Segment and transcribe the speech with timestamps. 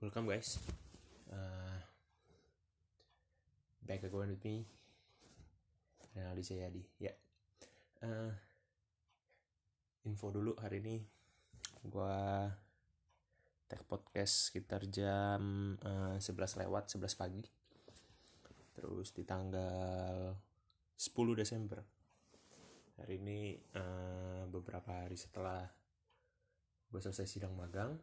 [0.00, 0.56] welcome guys.
[1.28, 1.76] Uh,
[3.84, 4.64] back again with me,
[6.16, 6.80] Renaldi Sayadi.
[6.96, 7.12] Ya,
[8.00, 8.32] uh,
[10.08, 11.04] info dulu hari ini,
[11.84, 12.48] gua
[13.68, 17.44] tag podcast sekitar jam uh, 11 lewat 11 pagi.
[18.72, 20.32] Terus di tanggal
[20.96, 21.84] 10 Desember.
[23.04, 25.60] Hari ini uh, beberapa hari setelah
[26.88, 28.00] gue selesai sidang magang.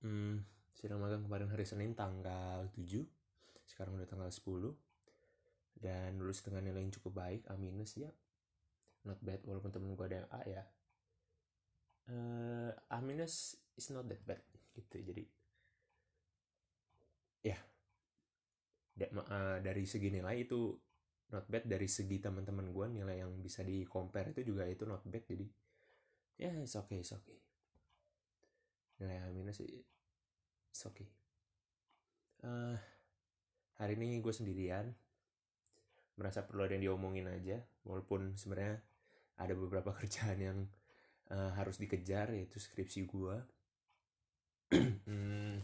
[0.00, 0.40] Hmm,
[0.76, 3.04] sidang magang kemarin hari Senin tanggal 7
[3.70, 4.74] sekarang udah tanggal 10
[5.80, 8.12] dan lulus dengan nilai yang cukup baik A minus ya.
[9.08, 10.64] Not bad walaupun temen gue ada yang A ya.
[12.10, 14.44] Uh, A minus is not that bad
[14.76, 15.00] gitu.
[15.00, 15.24] Jadi
[17.46, 17.56] ya.
[18.92, 20.76] Da, uh, dari segi nilai itu
[21.32, 21.64] not bad.
[21.64, 25.24] Dari segi teman-teman gue nilai yang bisa di compare itu juga itu not bad.
[25.24, 25.46] Jadi
[26.36, 27.40] ya yeah, it's okay it's okay.
[29.00, 29.64] Nilai A minus
[30.70, 31.10] it's okay.
[32.40, 32.78] Uh,
[33.76, 34.94] hari ini gue sendirian.
[36.16, 38.80] Merasa perlu ada yang diomongin aja walaupun sebenarnya
[39.40, 40.58] ada beberapa kerjaan yang
[41.34, 43.36] uh, harus dikejar yaitu skripsi gue
[45.10, 45.54] hmm,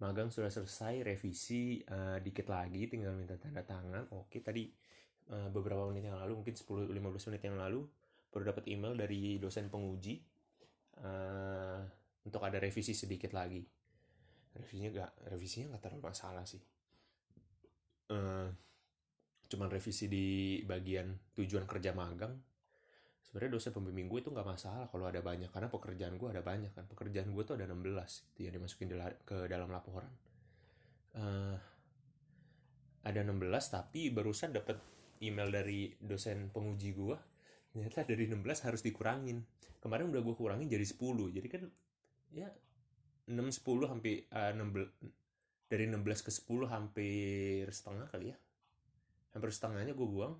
[0.00, 4.08] magang sudah selesai revisi uh, dikit lagi tinggal minta tanda tangan.
[4.16, 4.72] Oke tadi
[5.28, 7.84] uh, beberapa menit yang lalu mungkin 10-15 menit yang lalu
[8.32, 10.24] baru dapat email dari dosen penguji.
[10.94, 11.82] Uh,
[12.24, 13.60] untuk ada revisi sedikit lagi.
[14.54, 16.62] Revisinya gak revisinya nggak terlalu masalah sih.
[18.08, 18.48] Uh,
[19.48, 22.36] cuman revisi di bagian tujuan kerja magang
[23.34, 26.70] sebenarnya dosen pembimbing gue itu nggak masalah kalau ada banyak karena pekerjaan gue ada banyak
[26.70, 26.86] kan.
[26.86, 27.82] Pekerjaan gue tuh ada 16
[28.30, 28.94] itu yang dimasukin
[29.26, 30.06] ke dalam laporan.
[31.18, 31.58] Uh,
[33.02, 33.42] ada 16
[33.74, 34.78] tapi barusan dapat
[35.18, 37.18] email dari dosen penguji gue
[37.74, 39.42] ternyata dari 16 harus dikurangin.
[39.82, 41.66] Kemarin udah gue kurangin jadi 10 jadi kan
[42.34, 42.50] ya
[43.30, 48.36] 6 10 hampir uh, 16 dari 16 ke 10 hampir setengah kali ya.
[49.32, 50.36] Hampir setengahnya gue buang.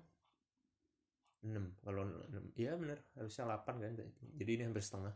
[1.45, 3.93] 6 kalau 6 ya bener harusnya 8 kan
[4.37, 5.13] jadi ini hampir setengah.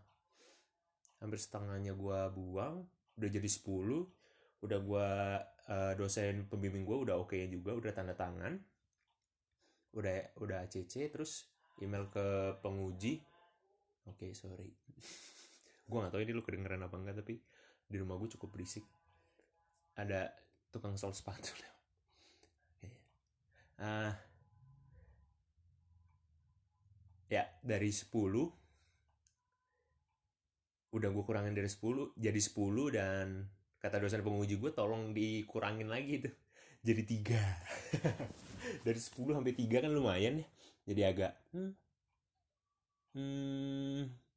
[1.21, 2.85] Hampir setengahnya gue buang
[3.19, 5.09] udah jadi 10 udah gue
[5.71, 8.57] uh, dosen pembimbing gue udah oke okay juga udah tanda tangan.
[9.93, 11.45] Udah udah ACC terus
[11.85, 13.21] email ke penguji.
[14.09, 14.73] Oke okay, sorry
[15.89, 17.41] gue gak tahu ini lu kedengeran apa enggak tapi
[17.89, 18.85] di rumah gue cukup berisik.
[19.97, 20.29] Ada
[20.69, 21.49] tukang sol sepatu.
[22.77, 22.93] Okay.
[23.83, 24.13] uh,
[27.29, 28.09] ya dari 10
[30.89, 33.45] udah gue kurangin dari 10 jadi 10 dan
[33.77, 36.33] kata dosen penguji gue tolong dikurangin lagi tuh
[36.87, 37.43] jadi tiga.
[38.85, 40.47] Dari 10 sampai 3 kan lumayan ya.
[40.85, 41.73] Jadi agak hmm,
[43.17, 44.28] hmm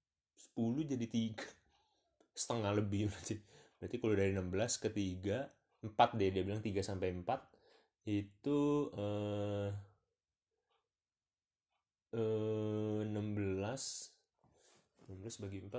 [0.56, 1.38] 10 jadi 3
[2.42, 3.36] setengah lebih berarti.
[3.78, 6.28] Berarti kalau dari 16 ke 3 4 deh.
[6.30, 8.60] Dia bilang 3 sampai 4 itu
[8.98, 9.70] eh,
[12.18, 13.12] eh 16
[15.06, 15.70] 16 bagi 4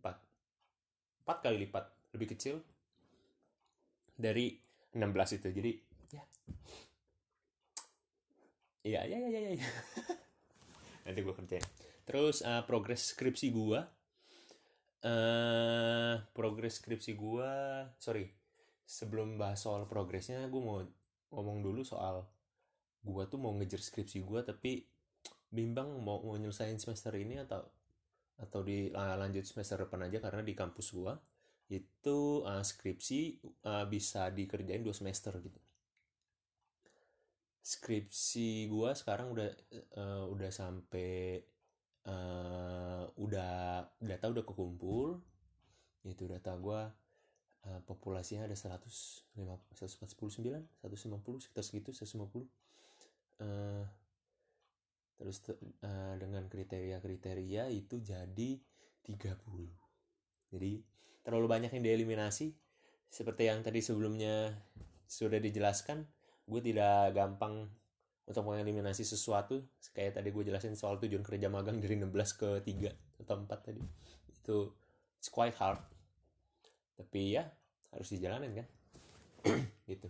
[0.00, 1.84] 4 4 kali lipat.
[2.12, 2.60] Lebih kecil
[4.16, 4.56] dari
[4.92, 5.48] 16 itu.
[5.48, 5.72] Jadi
[6.12, 6.24] ya.
[8.82, 9.68] Iya iya iya iya ya.
[11.06, 11.66] nanti gue kerjain
[12.12, 13.80] terus uh, progres skripsi gue
[15.08, 17.50] uh, progres skripsi gue
[17.96, 18.28] sorry
[18.84, 20.84] sebelum bahas soal progresnya gue mau
[21.32, 22.28] ngomong dulu soal
[23.02, 24.84] gue tuh mau ngejar skripsi gue tapi
[25.48, 27.64] bimbang mau mau nyelesain semester ini atau
[28.40, 31.14] atau di lanjut semester depan aja karena di kampus gue
[31.72, 35.60] itu uh, skripsi uh, bisa dikerjain dua semester gitu.
[37.62, 39.50] Skripsi gue sekarang udah
[39.96, 41.40] uh, udah sampai
[42.06, 45.18] uh, udah data udah kekumpul.
[46.02, 46.80] Itu data gue
[47.68, 49.78] uh, populasinya ada 149 150
[51.38, 52.42] sekitar segitu 150
[53.38, 53.86] uh,
[55.14, 58.58] terus uh, dengan kriteria-kriteria itu jadi
[59.06, 59.38] 30
[60.52, 60.84] jadi
[61.24, 62.52] terlalu banyak yang dieliminasi.
[63.08, 64.52] Seperti yang tadi sebelumnya
[65.08, 66.04] sudah dijelaskan
[66.48, 67.68] gue tidak gampang
[68.22, 73.22] untuk mengeliminasi sesuatu kayak tadi gue jelasin soal tujuan kerja magang dari 16 ke 3
[73.26, 73.82] atau 4 tadi.
[74.30, 74.72] Itu
[75.18, 75.82] it's quite hard.
[76.94, 77.44] Tapi ya
[77.90, 78.68] harus dijalanin kan?
[79.90, 80.08] Gitu.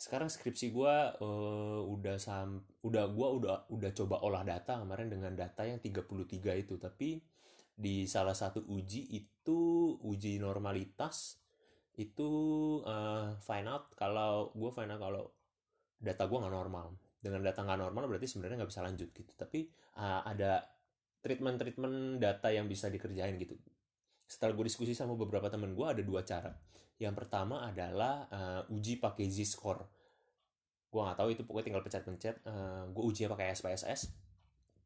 [0.00, 5.32] Sekarang skripsi gue uh, udah sam udah gue udah udah coba olah data kemarin dengan
[5.36, 6.76] data yang 33 itu.
[6.80, 7.20] Tapi
[7.80, 9.60] di salah satu uji itu
[10.04, 11.40] uji normalitas
[11.96, 12.30] itu
[12.84, 15.24] uh, find out kalau gue find out kalau
[16.00, 16.96] data gue nggak normal.
[17.20, 19.32] Dengan data nggak normal berarti sebenarnya nggak bisa lanjut gitu.
[19.36, 19.68] Tapi
[20.00, 20.64] uh, ada
[21.20, 23.54] treatment treatment data yang bisa dikerjain gitu.
[24.24, 26.50] Setelah gue diskusi sama beberapa temen gue ada dua cara.
[26.96, 29.84] Yang pertama adalah uh, uji pakai z-score.
[30.88, 32.36] Gue nggak tahu itu pokoknya tinggal pencet-pencet.
[32.48, 34.30] Uh, gue ujinya pakai SPSS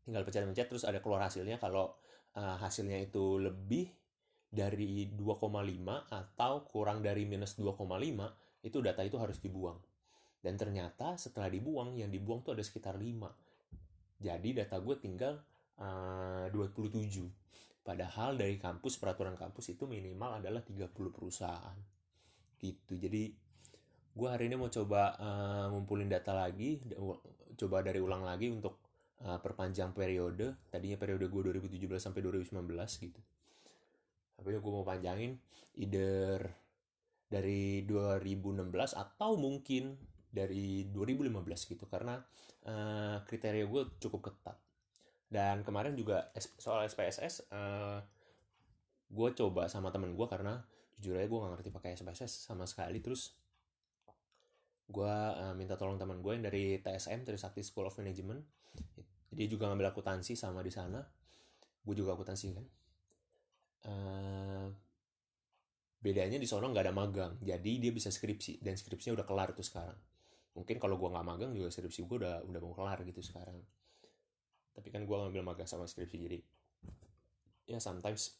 [0.04, 1.56] tinggal pencet-pencet terus ada keluar hasilnya.
[1.56, 1.96] Kalau
[2.36, 3.88] uh, hasilnya itu lebih
[4.54, 5.50] dari 2,5
[6.12, 7.74] atau kurang dari minus 2,5
[8.62, 9.80] itu data itu harus dibuang
[10.44, 15.40] dan ternyata setelah dibuang yang dibuang tuh ada sekitar 5 jadi data gue tinggal
[15.80, 17.44] uh, 27
[17.84, 21.76] padahal dari kampus peraturan kampus itu minimal adalah 30 perusahaan.
[22.56, 22.96] Gitu.
[22.96, 23.28] Jadi
[24.14, 26.80] gue hari ini mau coba uh, ngumpulin data lagi
[27.54, 28.80] coba dari ulang lagi untuk
[29.28, 30.56] uh, perpanjang periode.
[30.72, 32.64] Tadinya periode gue 2017 sampai 2019
[33.04, 33.20] gitu.
[34.34, 35.36] Tapi gue mau panjangin
[35.76, 36.48] either
[37.28, 40.00] dari 2016 atau mungkin
[40.34, 42.18] dari 2015 gitu karena
[42.66, 44.58] uh, kriteria gue cukup ketat.
[45.30, 48.02] Dan kemarin juga soal SPSS uh,
[49.14, 50.58] gue coba sama temen gue karena
[50.98, 52.98] jujur aja gue gak ngerti pakai SPSS sama sekali.
[52.98, 53.38] Terus
[54.90, 58.42] gue uh, minta tolong teman gue yang dari TSM Trisakti School of Management.
[59.30, 60.98] Dia juga ngambil akuntansi sama di sana.
[61.86, 62.66] Gue juga akuntansi kan.
[63.84, 64.66] Uh,
[66.04, 69.64] bedanya di sana nggak ada magang jadi dia bisa skripsi dan skripsinya udah kelar tuh
[69.64, 69.96] sekarang
[70.54, 73.58] mungkin kalau gue nggak magang juga skripsi gue udah udah mau kelar gitu sekarang.
[74.74, 76.38] Tapi kan gue ngambil magang sama skripsi jadi
[77.64, 78.36] ya sometimes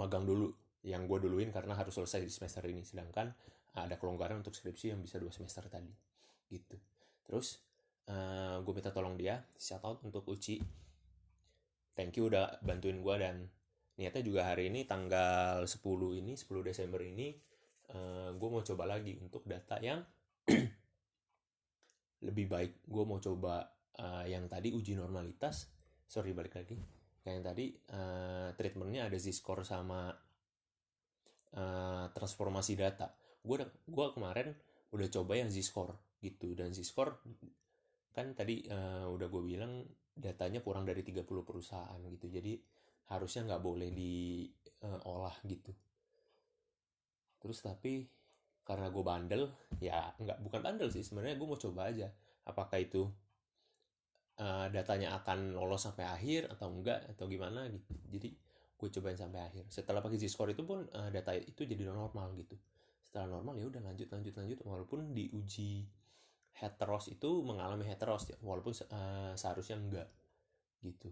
[0.00, 0.48] magang dulu
[0.80, 2.82] yang gue duluin karena harus selesai di semester ini.
[2.82, 3.30] Sedangkan
[3.74, 5.90] ada kelonggaran untuk skripsi yang bisa dua semester tadi
[6.50, 6.76] gitu.
[7.22, 7.62] Terus
[8.10, 10.58] uh, eh, gue minta tolong dia shout out untuk Uci.
[11.94, 13.46] Thank you udah bantuin gue dan
[14.00, 15.76] niatnya juga hari ini tanggal 10
[16.24, 17.36] ini 10 Desember ini
[17.92, 20.00] uh, eh, gue mau coba lagi untuk data yang
[22.20, 23.64] lebih baik gue mau coba
[24.00, 25.68] uh, yang tadi uji normalitas.
[26.04, 26.76] Sorry balik lagi.
[27.20, 30.12] Kayak yang tadi uh, treatmentnya ada z-score sama
[31.56, 33.12] uh, transformasi data.
[33.40, 34.52] Gue gue kemarin
[34.92, 36.52] udah coba yang z-score gitu.
[36.52, 37.20] Dan z-score
[38.10, 42.26] kan tadi uh, udah gue bilang datanya kurang dari 30 perusahaan gitu.
[42.28, 42.58] Jadi
[43.10, 45.72] harusnya nggak boleh diolah uh, gitu.
[47.40, 48.04] Terus tapi
[48.70, 49.42] karena gue bandel
[49.82, 52.06] ya nggak bukan bandel sih sebenarnya gue mau coba aja.
[52.46, 53.10] Apakah itu
[54.38, 57.98] uh, datanya akan lolos sampai akhir atau enggak atau gimana gitu.
[58.14, 58.30] Jadi
[58.78, 59.64] gue cobain sampai akhir.
[59.68, 62.54] Setelah pakai z-score itu pun uh, data itu jadi normal gitu.
[63.02, 64.58] Setelah normal ya udah lanjut lanjut lanjut.
[64.62, 65.84] Walaupun di uji
[66.54, 68.38] heteros itu mengalami heteros ya.
[68.38, 70.08] Walaupun uh, seharusnya enggak
[70.86, 71.10] gitu.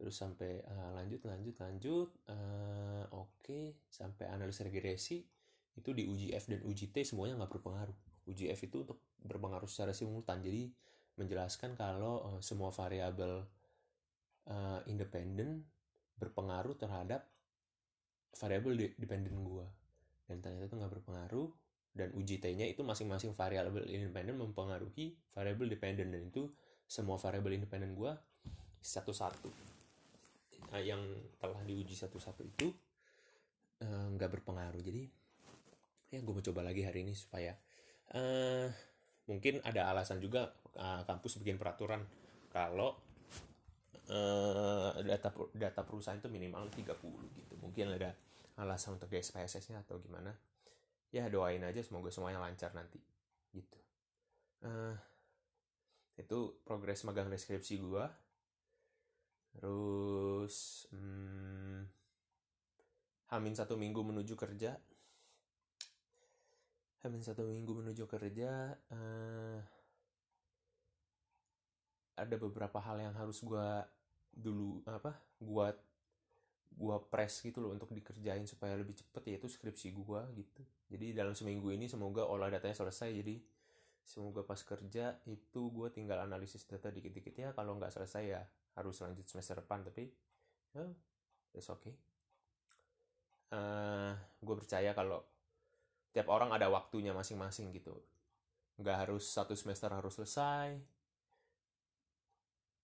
[0.00, 3.44] Terus sampai uh, lanjut lanjut lanjut uh, oke.
[3.44, 3.76] Okay.
[3.86, 5.22] sampai analisa regresi
[5.76, 7.96] itu di uji F dan uji T semuanya nggak berpengaruh.
[8.28, 10.44] Uji F itu untuk berpengaruh secara simultan.
[10.44, 10.68] Jadi
[11.16, 13.44] menjelaskan kalau uh, semua variabel
[14.48, 15.64] uh, independen
[16.16, 17.26] berpengaruh terhadap
[18.36, 19.66] variabel dependen gua.
[20.28, 21.48] Dan ternyata itu nggak berpengaruh
[21.92, 26.48] dan uji T-nya itu masing-masing variabel independen mempengaruhi variabel dependen dan itu
[26.88, 28.12] semua variabel independen gue
[28.80, 29.48] satu-satu.
[30.72, 31.04] Nah, yang
[31.36, 32.72] telah diuji satu-satu itu
[33.84, 34.80] eh, nggak uh, berpengaruh.
[34.80, 35.04] Jadi
[36.12, 37.56] ya gue mau coba lagi hari ini supaya
[38.12, 38.68] uh,
[39.24, 42.04] mungkin ada alasan juga uh, kampus bikin peraturan
[42.52, 43.00] kalau
[44.12, 46.84] uh, data data perusahaan itu minimal 30
[47.32, 47.54] gitu.
[47.64, 48.12] Mungkin ada
[48.60, 50.36] alasan untuk SPSS nya atau gimana.
[51.08, 53.00] Ya doain aja semoga semuanya lancar nanti
[53.56, 53.78] gitu.
[54.64, 54.96] Uh,
[56.20, 58.12] itu progres magang deskripsi gua.
[59.56, 61.88] Terus hmm,
[63.32, 64.76] hamin satu minggu menuju kerja
[67.02, 69.58] hamin satu minggu menuju kerja uh,
[72.14, 73.82] ada beberapa hal yang harus gua
[74.30, 75.74] dulu apa gua
[76.72, 80.62] gua press gitu loh untuk dikerjain supaya lebih cepet yaitu skripsi gua gitu.
[80.88, 83.12] Jadi dalam seminggu ini semoga olah datanya selesai.
[83.12, 83.40] Jadi
[84.04, 87.48] semoga pas kerja itu gue tinggal analisis data dikit-dikit ya.
[87.56, 88.40] Kalau nggak selesai ya
[88.76, 90.08] harus lanjut semester depan tapi
[90.76, 90.84] ya
[91.56, 91.96] it's okay.
[93.52, 95.20] Uh, eh, gue percaya kalau
[96.12, 97.96] tiap orang ada waktunya masing-masing gitu.
[98.80, 100.76] Nggak harus satu semester harus selesai.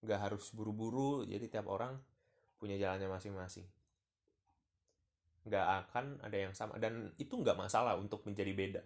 [0.04, 2.00] Nggak harus buru-buru jadi tiap orang
[2.56, 3.68] punya jalannya masing-masing.
[5.44, 8.82] Nggak akan ada yang sama dan itu nggak masalah untuk menjadi beda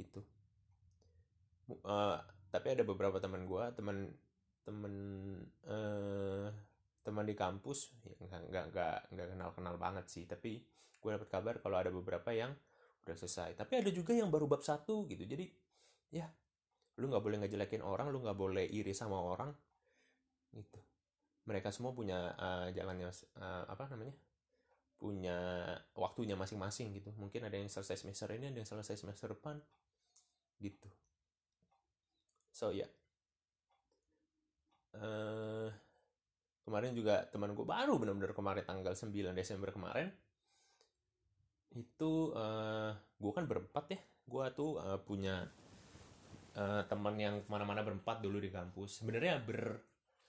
[0.00, 0.20] gitu.
[1.84, 2.18] Uh,
[2.52, 4.12] tapi ada beberapa teman gue teman
[4.62, 4.94] teman
[5.64, 6.52] uh,
[7.02, 10.62] teman di kampus ya nggak nggak nggak kenal kenal banget sih tapi
[11.02, 12.54] gue dapat kabar kalau ada beberapa yang
[13.02, 13.58] udah selesai.
[13.58, 15.26] Tapi ada juga yang baru bab satu gitu.
[15.26, 15.46] Jadi
[16.14, 16.26] ya
[17.00, 19.50] lu nggak boleh ngejelekin orang lu nggak boleh iri sama orang
[20.54, 20.80] gitu.
[21.48, 23.10] Mereka semua punya uh, jalannya
[23.42, 24.14] uh, apa namanya
[25.02, 25.38] punya
[25.98, 27.10] waktunya masing-masing gitu.
[27.18, 29.58] Mungkin ada yang selesai semester ini ada yang selesai semester depan
[30.62, 30.88] gitu.
[32.54, 32.86] So ya.
[32.86, 32.90] Yeah.
[35.02, 35.68] uh,
[36.62, 40.14] kemarin juga teman gue baru benar-benar kemarin tanggal 9 Desember kemarin
[41.72, 44.00] itu uh, gue kan berempat ya.
[44.28, 45.44] Gue tuh uh, punya
[46.56, 49.02] uh, teman yang ke mana-mana berempat dulu di kampus.
[49.02, 49.80] Sebenarnya ber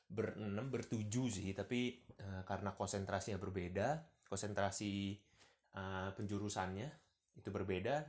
[0.08, 1.52] berenam bertujuh sih.
[1.56, 5.14] Tapi uh, karena konsentrasinya berbeda konsentrasi
[5.78, 6.90] uh, penjurusannya
[7.38, 8.02] itu berbeda.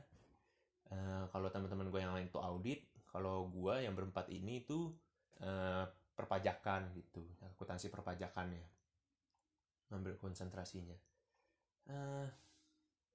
[0.89, 4.93] Uh, kalau teman-teman gue yang lain itu audit kalau gue yang berempat ini itu
[5.41, 7.21] uh, perpajakan gitu
[7.53, 8.65] akuntansi perpajakannya.
[9.93, 10.97] Ngambil konsentrasinya.
[11.85, 12.25] Uh,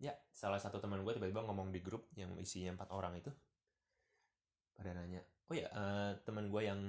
[0.01, 3.31] ya salah satu teman gue tiba-tiba ngomong di grup yang isinya empat orang itu.
[4.75, 6.81] Pada nanya oh ya uh, teman gue yang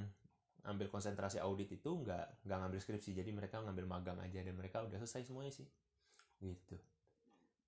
[0.62, 4.86] ambil konsentrasi audit itu nggak nggak ngambil skripsi jadi mereka ngambil magang aja dan mereka
[4.86, 5.68] udah selesai semuanya sih.
[6.40, 6.78] Gitu.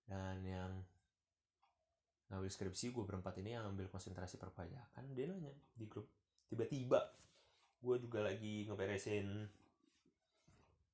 [0.08, 0.72] Dan yang
[2.30, 6.08] ngambil skripsi gue berempat ini yang ambil konsentrasi perpajakan dia nanya di grup.
[6.48, 7.02] Tiba-tiba
[7.84, 9.28] gue juga lagi ngeberesin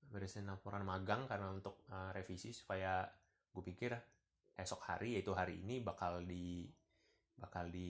[0.10, 3.06] beresin laporan magang karena untuk uh, revisi supaya
[3.53, 3.94] gue pikir
[4.62, 6.68] esok hari yaitu hari ini bakal di
[7.39, 7.89] bakal di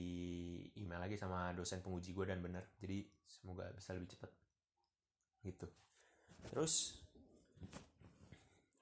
[0.78, 2.70] email lagi sama dosen penguji gue dan bener.
[2.78, 4.30] Jadi semoga bisa lebih cepat
[5.42, 5.66] gitu.
[6.46, 7.02] Terus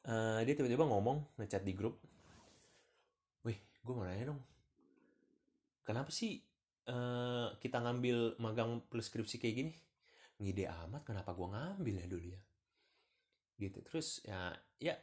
[0.07, 1.97] uh, dia tiba-tiba ngomong ngechat di grup.
[3.49, 4.41] Wih gue mau nanya dong.
[5.89, 6.37] Kenapa sih
[6.93, 9.73] uh, kita ngambil magang plus skripsi kayak gini?
[10.39, 12.41] Ngide amat kenapa gue ngambil ya dulu ya?
[13.57, 13.79] Gitu.
[13.89, 14.95] Terus ya ya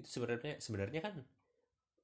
[0.00, 1.14] itu sebenarnya sebenarnya kan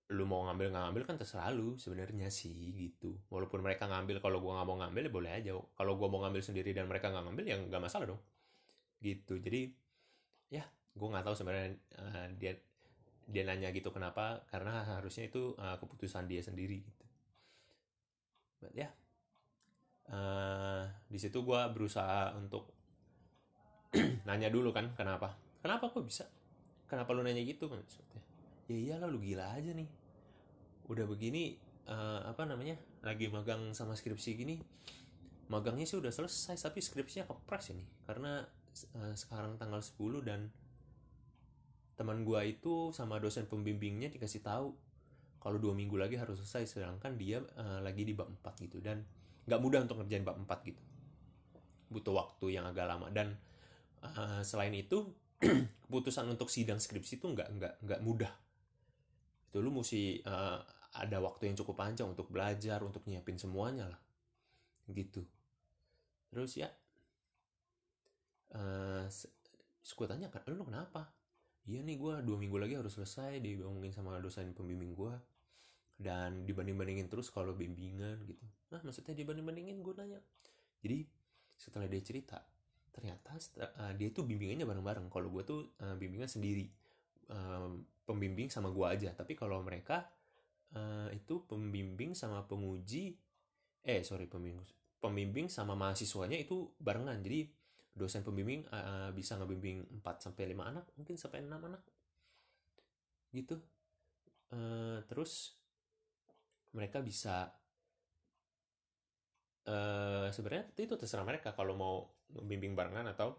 [0.06, 3.18] lu mau ngambil nggak ngambil kan terserah lu sebenarnya sih gitu.
[3.26, 5.50] Walaupun mereka ngambil kalau gue nggak mau ngambil ya boleh aja.
[5.58, 8.22] Kalau gue mau ngambil sendiri dan mereka nggak ngambil ya nggak masalah dong.
[9.02, 9.42] Gitu.
[9.42, 9.74] Jadi
[10.46, 10.62] ya
[10.94, 12.54] gue nggak tahu sebenarnya uh, dia
[13.26, 17.04] dia nanya gitu kenapa karena harusnya itu uh, keputusan dia sendiri gitu.
[18.70, 18.86] Ya.
[18.86, 18.92] Yeah.
[20.14, 22.70] uh, di situ gue berusaha untuk
[24.28, 25.34] nanya dulu kan kenapa?
[25.58, 26.30] Kenapa kok bisa?
[26.86, 27.66] Kenapa lu nanya gitu?
[27.66, 28.25] Maksudnya
[28.66, 29.88] ya iyalah lu gila aja nih.
[30.90, 34.56] Udah begini uh, apa namanya lagi magang sama skripsi gini
[35.46, 37.86] magangnya sih udah selesai tapi skripsinya kepres ini.
[38.06, 38.42] Karena
[38.98, 40.50] uh, sekarang tanggal 10 dan
[41.96, 44.76] teman gua itu sama dosen pembimbingnya dikasih tahu
[45.40, 48.82] kalau dua minggu lagi harus selesai sedangkan dia uh, lagi di bab 4 gitu.
[48.82, 49.06] Dan
[49.46, 50.82] nggak mudah untuk ngerjain bab 4 gitu.
[51.94, 53.06] Butuh waktu yang agak lama.
[53.14, 53.38] Dan
[54.02, 55.06] uh, selain itu
[55.86, 58.32] keputusan untuk sidang skripsi itu nggak nggak nggak mudah
[59.56, 60.60] itu lu mesti uh,
[61.00, 64.00] ada waktu yang cukup panjang untuk belajar untuk nyiapin semuanya lah.
[64.84, 65.24] Gitu.
[66.28, 66.68] Terus ya
[68.52, 69.08] uh,
[69.80, 71.08] gue tanya kan lu kenapa?
[71.64, 75.16] Iya nih gue dua minggu lagi harus selesai dibangunin sama dosen pembimbing gue
[75.96, 78.44] dan dibanding-bandingin terus kalau bimbingan gitu.
[78.76, 79.80] Nah maksudnya dibanding-bandingin?
[79.80, 80.20] Gue nanya.
[80.84, 81.08] Jadi
[81.56, 82.44] setelah dia cerita
[82.92, 85.08] ternyata uh, dia tuh bimbingannya bareng-bareng.
[85.08, 86.68] Kalau gue tuh uh, bimbingan sendiri.
[87.32, 90.06] Um, pembimbing sama gue aja tapi kalau mereka
[90.78, 93.18] uh, itu pembimbing sama penguji
[93.82, 94.64] eh sorry pembimbing
[95.02, 97.50] pembimbing sama mahasiswanya itu barengan jadi
[97.96, 101.82] dosen pembimbing uh, bisa ngebimbing 4 sampai 5 anak, mungkin sampai 6 anak.
[103.32, 103.56] Gitu.
[104.52, 105.56] Uh, terus
[106.76, 107.48] mereka bisa
[109.64, 111.96] uh, sebenarnya itu terserah mereka kalau mau
[112.28, 113.32] bimbing barengan atau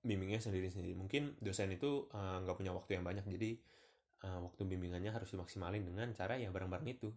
[0.00, 0.96] bimbingnya sendiri-sendiri.
[0.96, 3.50] Mungkin dosen itu nggak uh, punya waktu yang banyak, jadi
[4.26, 7.08] uh, waktu bimbingannya harus dimaksimalin dengan cara yang bareng-bareng itu.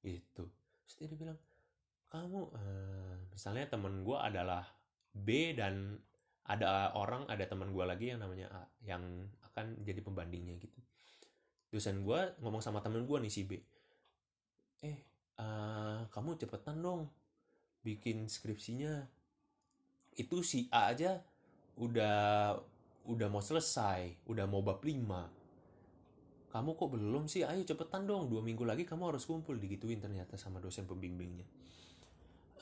[0.00, 0.44] Gitu.
[0.86, 1.38] Terus dia bilang,
[2.08, 4.64] kamu uh, misalnya temen gue adalah
[5.16, 5.96] B dan
[6.46, 9.02] ada orang ada teman gue lagi yang namanya A yang
[9.50, 10.78] akan jadi pembandingnya gitu
[11.74, 13.58] dosen gue ngomong sama temen gue nih si B
[14.86, 14.98] eh
[15.42, 17.10] uh, kamu cepetan dong
[17.82, 19.02] bikin skripsinya
[20.14, 21.18] itu si A aja
[21.76, 22.56] udah
[23.06, 25.36] udah mau selesai udah mau bab 5
[26.56, 27.44] kamu kok belum sih?
[27.44, 31.44] Ayo cepetan dong dua minggu lagi kamu harus kumpul digituin ternyata sama dosen pembimbingnya.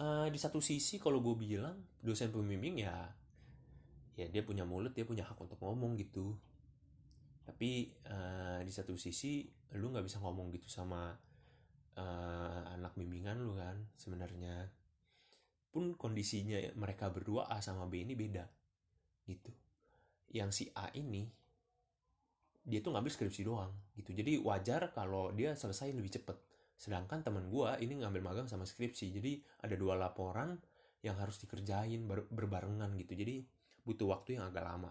[0.02, 3.06] Uh, di satu sisi kalau gue bilang dosen pembimbing ya
[4.18, 6.34] ya dia punya mulut dia punya hak untuk ngomong gitu.
[7.46, 9.46] Tapi uh, di satu sisi
[9.78, 11.14] lu nggak bisa ngomong gitu sama
[11.94, 14.74] uh, anak bimbingan lu kan sebenarnya.
[15.70, 18.63] Pun kondisinya mereka berdua A sama B ini beda
[19.24, 19.50] gitu
[20.34, 21.26] yang si A ini
[22.64, 26.36] dia tuh ngambil skripsi doang gitu jadi wajar kalau dia selesai lebih cepet
[26.74, 29.14] Sedangkan teman gue ini ngambil magang sama skripsi.
[29.14, 30.58] Jadi ada dua laporan
[31.04, 33.14] yang harus dikerjain ber berbarengan gitu.
[33.14, 33.44] Jadi
[33.84, 34.90] butuh waktu yang agak lama.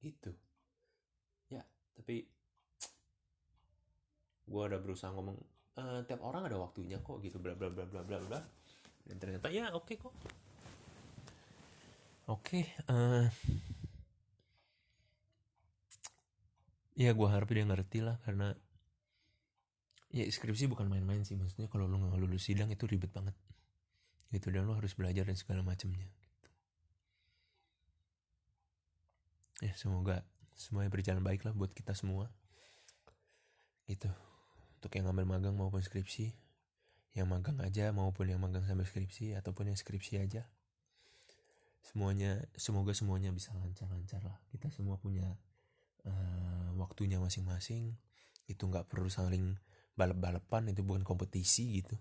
[0.00, 0.32] Gitu.
[1.52, 1.62] Ya,
[1.98, 2.24] tapi
[4.48, 5.36] gue udah berusaha ngomong
[5.76, 8.40] e, tiap orang ada waktunya kok gitu bla bla bla bla bla bla
[9.04, 10.16] dan ternyata ya oke okay kok
[12.28, 13.26] oke okay, uh,
[16.98, 18.52] ya gue harap dia ngerti lah karena
[20.12, 23.32] ya skripsi bukan main-main sih maksudnya kalau lu nggak lulus sidang itu ribet banget.
[24.28, 26.28] Gitu dan lu harus belajar dan segala macamnya gitu.
[29.58, 30.22] ya semoga
[30.54, 32.28] semuanya berjalan baik lah buat kita semua.
[33.88, 34.12] Gitu
[34.78, 36.36] untuk yang ngambil magang maupun skripsi
[37.18, 40.46] yang magang aja maupun yang magang sambil skripsi ataupun yang skripsi aja
[41.88, 44.36] semuanya semoga semuanya bisa lancar-lancar lah.
[44.52, 45.24] Kita semua punya
[46.04, 47.96] uh, waktunya masing-masing.
[48.44, 49.56] Itu nggak perlu saling
[49.96, 51.96] balap-balapan itu bukan kompetisi gitu.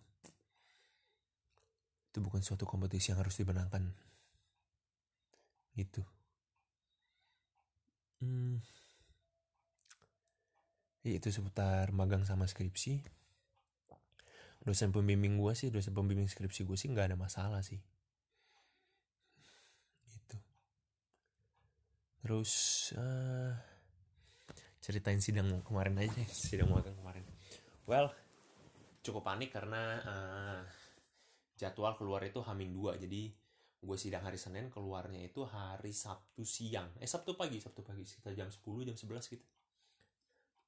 [2.11, 3.95] Itu bukan suatu kompetisi yang harus dibenangkan
[5.79, 6.03] gitu.
[8.19, 8.59] Hmm.
[11.05, 13.07] Ya, itu seputar magang sama skripsi.
[14.67, 17.79] Dosen pembimbing gue sih dosen pembimbing skripsi gue sih nggak ada masalah sih
[20.11, 20.37] gitu
[22.21, 22.51] terus
[22.97, 23.53] uh,
[24.81, 26.21] ceritain sidang kemarin aja.
[26.33, 27.23] Sidang magang kemarin.
[27.87, 28.11] Well
[29.03, 30.59] cukup panik karena uh,
[31.55, 33.31] jadwal keluar itu hamin dua jadi
[33.77, 36.97] gue sidang hari Senin keluarnya itu hari Sabtu siang.
[36.97, 38.03] Eh Sabtu pagi Sabtu pagi.
[38.03, 39.45] Sekitar jam 10 jam 11 gitu.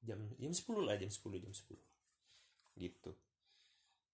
[0.00, 3.12] Jam jam 10 lah jam 10 jam 10 gitu.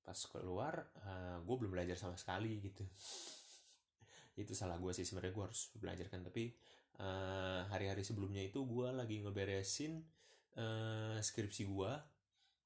[0.01, 0.75] Pas keluar
[1.07, 2.83] uh, gue belum belajar sama sekali gitu.
[4.43, 5.05] Itu salah gue sih.
[5.05, 6.51] Sebenarnya gue harus belajar kan tapi
[7.01, 10.01] eh, hari-hari sebelumnya itu gue lagi ngeberesin
[10.57, 11.93] uh, skripsi gue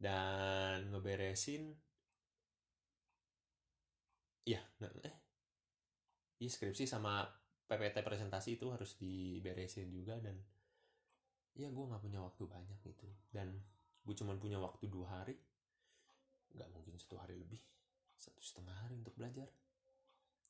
[0.01, 1.75] dan ngeberesin
[4.47, 5.17] ya eh
[6.41, 7.29] ya skripsi sama
[7.69, 10.35] PPT presentasi itu harus diberesin juga dan
[11.55, 13.53] ya gue nggak punya waktu banyak gitu dan
[14.01, 15.37] gue cuma punya waktu dua hari
[16.57, 17.61] nggak mungkin satu hari lebih
[18.17, 19.47] satu setengah hari untuk belajar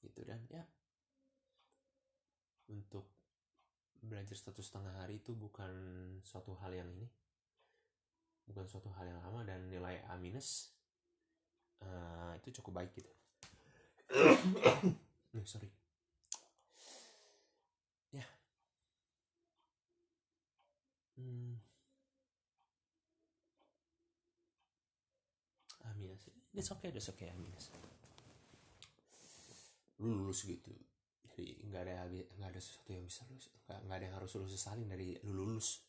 [0.00, 0.64] gitu dan ya
[2.70, 3.19] untuk
[4.00, 5.72] belajar satu setengah hari itu bukan
[6.24, 7.08] suatu hal yang ini.
[8.48, 10.74] Bukan suatu hal yang lama dan nilai A minus
[11.84, 13.10] uh, itu cukup baik gitu.
[15.36, 15.70] No, sorry.
[18.10, 18.26] Ya.
[21.14, 21.62] Hmm.
[25.86, 26.26] A minus.
[26.50, 27.70] It's okay it's okay A minus.
[30.02, 30.89] Lu lulus gitu
[31.37, 34.88] jadi nggak ada nggak ada sesuatu yang bisa lulus nggak, ada yang harus lulus sesalin
[34.90, 35.81] dari lu lulus.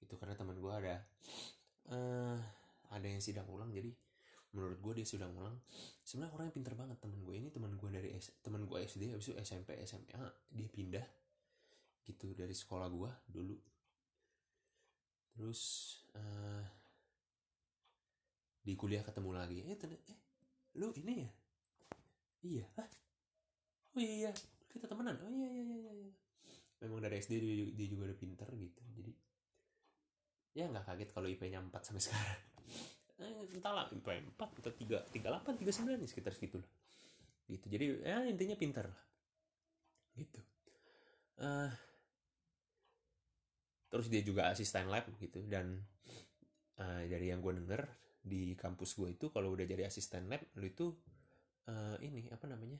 [0.00, 0.96] Itu karena teman gue ada
[1.92, 2.38] uh,
[2.92, 3.70] ada yang sidang ulang.
[3.70, 3.92] Jadi
[4.56, 5.56] menurut gue dia sidang ulang.
[6.02, 9.36] Sebenarnya orangnya pinter banget teman gue ini teman gue dari teman gue SD habis itu
[9.38, 11.06] SMP SMA dia pindah
[12.06, 13.56] gitu dari sekolah gue dulu.
[15.36, 15.60] Terus
[16.16, 16.64] uh,
[18.64, 19.62] di kuliah ketemu lagi.
[19.62, 20.18] Eh eh
[20.76, 21.30] lu ini ya?
[22.46, 23.05] Iya Hah?
[23.96, 24.32] Oh iya, iya.
[24.68, 25.16] Kita temenan?
[25.24, 26.12] Oh iya iya iya iya
[26.86, 29.12] memang dari SD dia, dia juga udah pinter gitu jadi
[30.56, 32.40] ya nggak kaget kalau IP-nya 4 sampai sekarang.
[33.16, 36.68] Eh, entah lah IP 4 atau 3 38 39 nih sekitar segitu lah.
[37.48, 39.00] Gitu jadi ya intinya pinter lah.
[40.12, 40.40] Gitu.
[41.40, 41.72] Uh,
[43.88, 45.80] terus dia juga asisten lab gitu dan
[46.76, 47.88] uh, dari yang gue denger
[48.20, 50.92] di kampus gue itu kalau udah jadi asisten lab lu itu
[51.72, 52.76] uh, ini apa namanya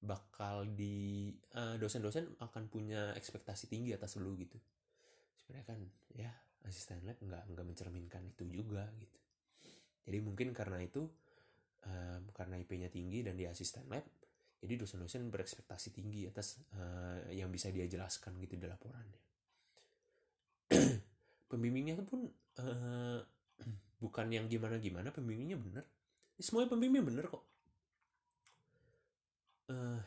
[0.00, 4.56] bakal di dosen dosen-dosen akan punya ekspektasi tinggi atas lu gitu.
[5.36, 5.80] Sebenarnya kan
[6.16, 6.32] ya
[6.64, 9.18] asisten lab nggak nggak mencerminkan itu juga gitu.
[10.08, 11.04] Jadi mungkin karena itu
[11.84, 14.04] uh, karena IP-nya tinggi dan dia asisten lab
[14.60, 19.20] jadi dosen-dosen berekspektasi tinggi atas uh, yang bisa dia jelaskan gitu di laporannya.
[21.50, 22.28] Pembimbingnya pun
[22.60, 23.20] uh,
[24.04, 25.84] bukan yang gimana-gimana pembimbingnya bener.
[26.40, 27.49] Semuanya pembimbing bener kok
[29.70, 30.00] uh,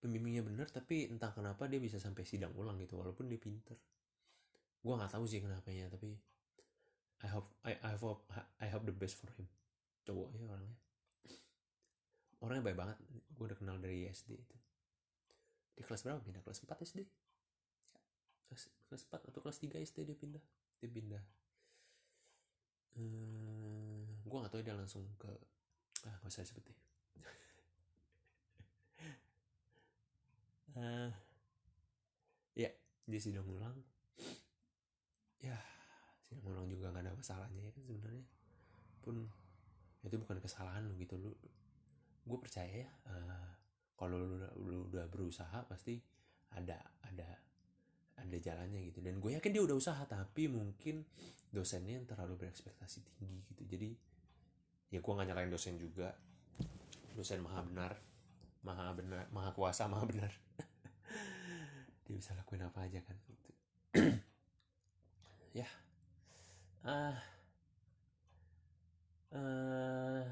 [0.00, 3.76] pembimbingnya bener tapi entah kenapa dia bisa sampai sidang ulang gitu walaupun dia pinter.
[4.80, 6.16] Gue nggak tahu sih kenapa ya tapi
[7.20, 8.24] I hope I, I hope
[8.62, 9.50] I hope the best for him.
[10.06, 10.78] Cowok ya orangnya.
[12.40, 12.96] Orangnya baik banget.
[13.36, 14.56] Gue udah kenal dari SD itu.
[15.76, 16.40] Di kelas berapa pindah?
[16.40, 17.04] Kelas 4 SD
[18.50, 20.42] kelas kelas 4 atau kelas 3 SD dia pindah.
[20.82, 21.22] Dia pindah.
[22.98, 25.30] Hmm, gue gak tahu dia langsung ke
[26.02, 26.66] ah gak usah sebut
[30.76, 31.10] uh,
[32.54, 32.70] ya
[33.06, 33.76] dia sidang ulang.
[35.40, 35.56] Ya
[36.28, 38.26] sidang ulang juga nggak ada masalahnya ya kan sebenarnya.
[39.00, 39.26] Pun
[40.00, 41.32] itu bukan kesalahan lu gitu lu
[42.24, 43.48] gue percaya ya uh,
[44.00, 46.00] kalau lu, lu udah berusaha pasti
[46.56, 47.28] ada ada
[48.20, 49.00] ada jalannya gitu.
[49.00, 51.04] Dan gue yakin dia udah usaha tapi mungkin
[51.50, 53.64] dosennya yang terlalu berekspektasi tinggi gitu.
[53.64, 53.90] Jadi
[54.92, 56.12] ya gue nggak nyalain dosen juga.
[57.16, 58.09] Dosen maha benar
[58.60, 60.32] maha benar maha kuasa maha benar.
[62.04, 63.50] Dia bisa lakuin apa aja kan gitu.
[65.50, 65.66] Ya.
[66.86, 67.18] Ah.
[69.34, 70.22] Uh,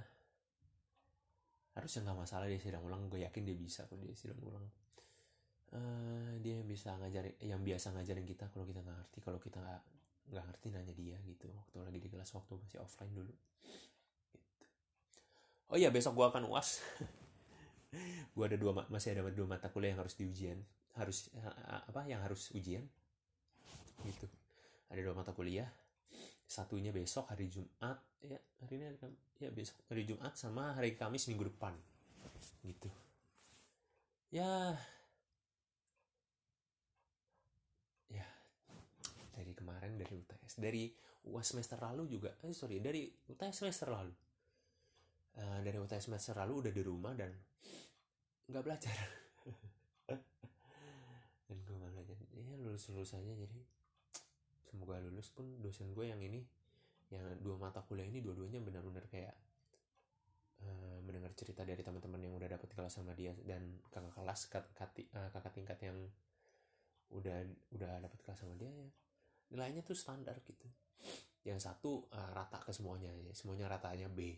[1.74, 4.62] harusnya nggak masalah dia sidang ulang gue yakin dia bisa kok dia sidang ulang.
[5.74, 9.58] Uh, dia yang bisa ngajarin yang biasa ngajarin kita kalau kita nggak ngerti kalau kita
[9.58, 9.82] nggak
[10.30, 11.50] nggak ngerti nanya dia gitu.
[11.50, 13.34] Waktu lagi di kelas waktu masih offline dulu.
[13.34, 14.66] Gitu.
[15.68, 16.80] oh iya besok gue akan uas
[18.34, 20.58] gue ada dua masih ada dua mata kuliah yang harus diujian.
[20.98, 21.30] Harus
[21.88, 22.84] apa yang harus ujian.
[24.04, 24.26] Gitu.
[24.92, 25.68] Ada dua mata kuliah.
[26.48, 28.98] Satunya besok hari Jumat ya hari ini hari
[29.38, 31.76] ya besok hari Jumat sama hari Kamis minggu depan.
[32.64, 32.88] Gitu.
[34.34, 34.74] Ya.
[38.10, 38.26] Ya.
[39.36, 40.90] Dari kemarin dari UTS dari
[41.28, 44.27] UAS semester lalu juga eh sorry dari UTS semester lalu
[45.38, 47.30] uh, dari UTS semester lalu udah di rumah dan
[48.48, 48.96] nggak belajar.
[51.48, 52.16] Dan gue belajar.
[52.36, 53.58] Ya lulus lulus aja jadi
[54.68, 56.44] semoga lulus pun dosen gue yang ini
[57.08, 59.32] yang dua mata kuliah ini dua-duanya benar-benar kayak
[60.60, 64.90] uh, mendengar cerita dari teman-teman yang udah dapet kelas sama dia dan kakak kelas kakak,
[65.16, 65.96] uh, kakak tingkat yang
[67.08, 68.88] udah udah dapet kelas sama dia ya.
[69.48, 70.68] Nilainya tuh standar gitu.
[71.48, 73.32] Yang satu uh, rata ke semuanya ya.
[73.32, 74.36] Semuanya ratanya B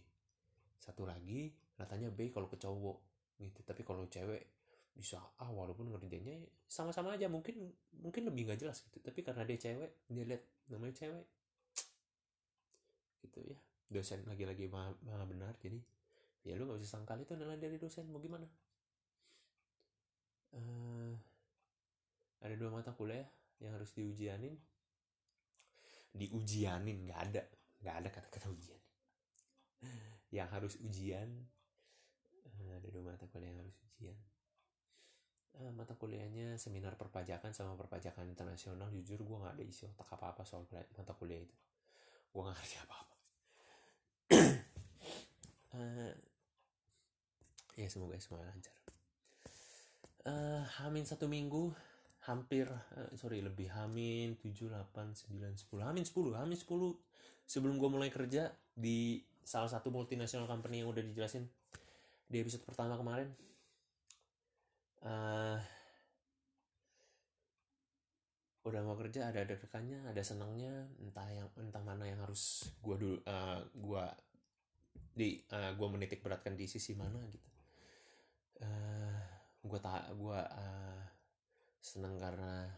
[0.81, 2.97] satu lagi ratanya B kalau ke cowok
[3.37, 3.61] gitu.
[3.61, 4.57] Tapi kalau cewek
[4.97, 8.99] bisa A walaupun ngerjainnya sama-sama aja mungkin mungkin lebih nggak jelas gitu.
[9.05, 11.27] Tapi karena dia cewek dia lihat namanya cewek.
[13.21, 13.59] Gitu ya.
[13.91, 14.97] Dosen lagi-lagi maha
[15.29, 15.77] benar jadi
[16.41, 18.49] ya lu nggak bisa sangkal itu nilai dari dosen mau gimana?
[20.51, 21.13] Uh,
[22.41, 23.29] ada dua mata kuliah
[23.61, 24.57] yang harus diujianin.
[26.17, 27.43] Diujianin nggak ada.
[27.85, 28.81] Nggak ada kata-kata ujian
[30.31, 31.29] yang harus ujian.
[32.47, 34.19] Uh, ada dua mata kuliah yang harus ujian.
[35.59, 38.91] Uh, mata kuliahnya seminar perpajakan sama perpajakan internasional.
[38.95, 41.57] Jujur gue nggak ada isi otak apa apa soal mata kuliah itu.
[42.31, 43.11] Gue nggak ngerti apa apa
[45.75, 46.13] uh,
[47.79, 48.75] ya semoga semua lancar.
[50.21, 51.73] Uh, hamin satu minggu
[52.29, 56.69] hampir uh, sorry lebih hamin 7, 8, 9, 10 hamin 10 hamin 10
[57.49, 61.49] sebelum gue mulai kerja di salah satu multinasional company yang udah dijelasin
[62.31, 63.29] di episode pertama kemarin.
[65.01, 65.57] Uh,
[68.69, 73.17] udah mau kerja ada rekannya ada senangnya entah yang entah mana yang harus gue dulu
[73.25, 74.05] uh, gue
[75.17, 77.49] di uh, gue menitik beratkan di sisi mana gitu.
[78.61, 79.17] Uh,
[79.65, 81.01] gue tak gue uh,
[81.81, 82.69] seneng karena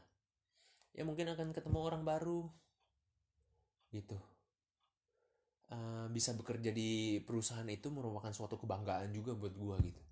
[0.95, 2.47] ya mungkin akan ketemu orang baru
[3.91, 4.17] gitu
[5.73, 10.03] uh, bisa bekerja di perusahaan itu merupakan suatu kebanggaan juga buat gue gitu.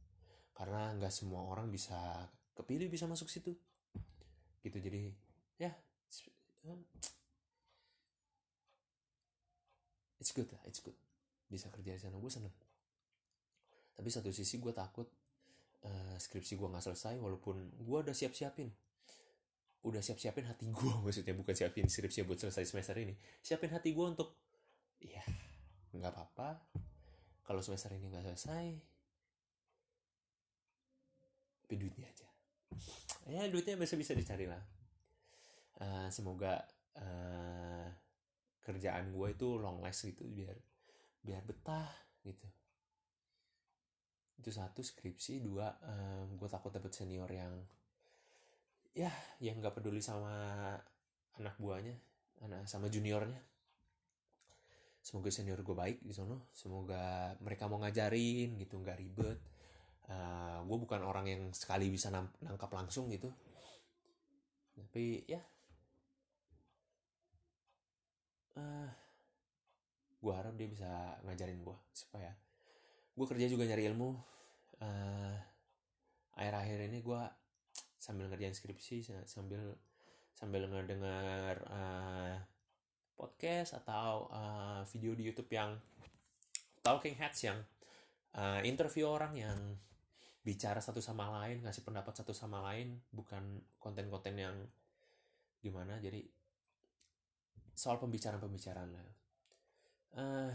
[0.57, 1.97] Karena nggak semua orang bisa
[2.57, 3.53] kepilih bisa masuk situ.
[4.65, 5.13] Gitu jadi
[5.61, 5.73] ya
[10.21, 10.97] it's good lah it's good.
[11.49, 12.53] Bisa kerja di sana gue seneng.
[13.97, 15.09] Tapi satu sisi gue takut
[15.85, 18.73] uh, skripsi gue nggak selesai walaupun gue udah siap siapin
[19.81, 23.17] udah siap siapin hati gue maksudnya bukan siapin skripsi buat selesai semester ini.
[23.41, 24.37] Siapin hati gue untuk
[25.01, 25.25] ya
[25.95, 26.51] nggak apa-apa.
[27.47, 28.91] Kalau semester ini nggak selesai
[31.71, 32.27] tapi duitnya aja.
[33.31, 34.59] Ya duitnya bisa bisa dicari lah.
[35.79, 36.59] Uh, semoga
[36.99, 37.87] uh,
[38.67, 40.59] kerjaan gue itu long last gitu biar
[41.23, 41.87] biar betah
[42.27, 42.43] gitu.
[44.43, 45.47] Itu satu skripsi.
[45.47, 47.55] Dua uh, gue takut dapet senior yang
[48.91, 50.75] ya yang nggak peduli sama
[51.39, 51.95] anak buahnya
[52.43, 53.39] anak sama juniornya
[55.01, 59.39] semoga senior gue baik di sono semoga mereka mau ngajarin gitu nggak ribet.
[60.11, 63.33] Uh, eh, gue bukan orang yang sekali bisa nangkap langsung gitu.
[64.77, 65.41] Tapi ya.
[68.57, 68.91] Uh, eh,
[70.21, 70.91] gue harap dia bisa
[71.25, 72.37] ngajarin gue supaya
[73.17, 74.11] gue kerja juga nyari ilmu.
[74.81, 75.37] Uh,
[76.37, 77.23] akhir-akhir ini gue
[78.01, 79.77] sambil ngerjain skripsi sambil
[80.33, 82.41] sambil ngedengar uh,
[83.21, 85.77] podcast atau uh, video di YouTube yang
[86.81, 87.61] talking heads yang
[88.33, 89.59] uh, interview orang yang
[90.41, 94.57] bicara satu sama lain ngasih pendapat satu sama lain bukan konten-konten yang
[95.61, 96.01] gimana.
[96.01, 96.25] Jadi
[97.77, 99.09] soal pembicaraan-pembicaraan lah.
[100.11, 100.53] Uh,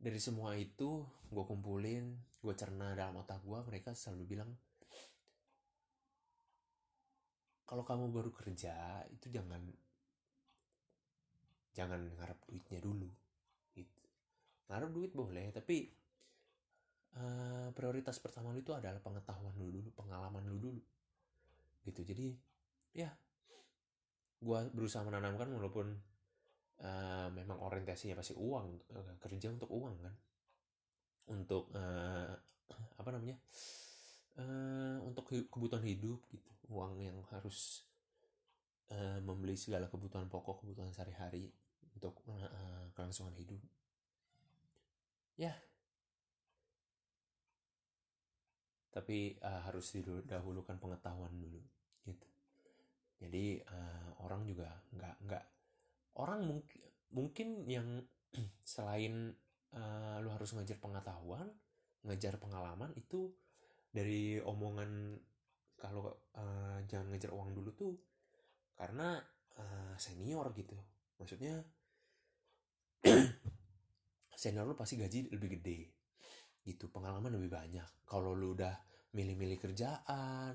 [0.00, 4.50] dari semua itu gue kumpulin gue cerna dalam otak gue mereka selalu bilang
[7.68, 9.60] kalau kamu baru kerja itu jangan
[11.74, 13.08] jangan ngarep duitnya dulu
[13.74, 14.02] gitu.
[14.70, 15.90] Ngarep duit boleh tapi
[17.18, 20.82] uh, prioritas pertama lu itu adalah pengetahuan lu dulu pengalaman lu dulu
[21.86, 22.02] gitu.
[22.02, 22.34] Jadi
[22.94, 23.10] ya
[24.40, 25.86] gue berusaha menanamkan walaupun
[26.82, 30.14] uh, memang orientasinya pasti uang uh, kerja untuk uang kan.
[31.30, 32.34] Untuk uh,
[32.98, 33.38] apa namanya
[34.38, 36.50] uh, untuk kebutuhan hidup gitu.
[36.70, 37.86] Uang yang harus
[38.90, 41.50] uh, membeli segala kebutuhan pokok kebutuhan sehari-hari
[41.96, 43.60] untuk uh, kelangsungan hidup.
[45.40, 45.56] Ya.
[48.90, 51.62] Tapi uh, harus didahulukan pengetahuan dulu
[52.04, 52.28] gitu.
[53.22, 55.44] Jadi uh, orang juga nggak nggak
[56.18, 57.88] orang mungkin mungkin yang
[58.66, 59.30] selain
[59.74, 61.46] uh, lu harus ngajar pengetahuan
[62.00, 63.28] ngajar pengalaman itu
[63.90, 65.18] dari omongan
[65.76, 67.94] kalau uh, jangan ngejar uang dulu tuh
[68.76, 69.20] karena
[69.60, 70.76] uh, senior gitu.
[71.20, 71.60] Maksudnya
[74.40, 75.78] senior lu pasti gaji lebih gede.
[76.64, 78.06] Gitu pengalaman lebih banyak.
[78.08, 78.74] Kalau lu udah
[79.10, 80.54] milih-milih kerjaan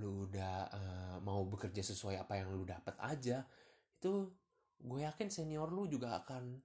[0.00, 3.44] lu udah uh, mau bekerja sesuai apa yang lu dapat aja
[4.00, 4.32] itu
[4.82, 6.56] gue yakin senior lu juga akan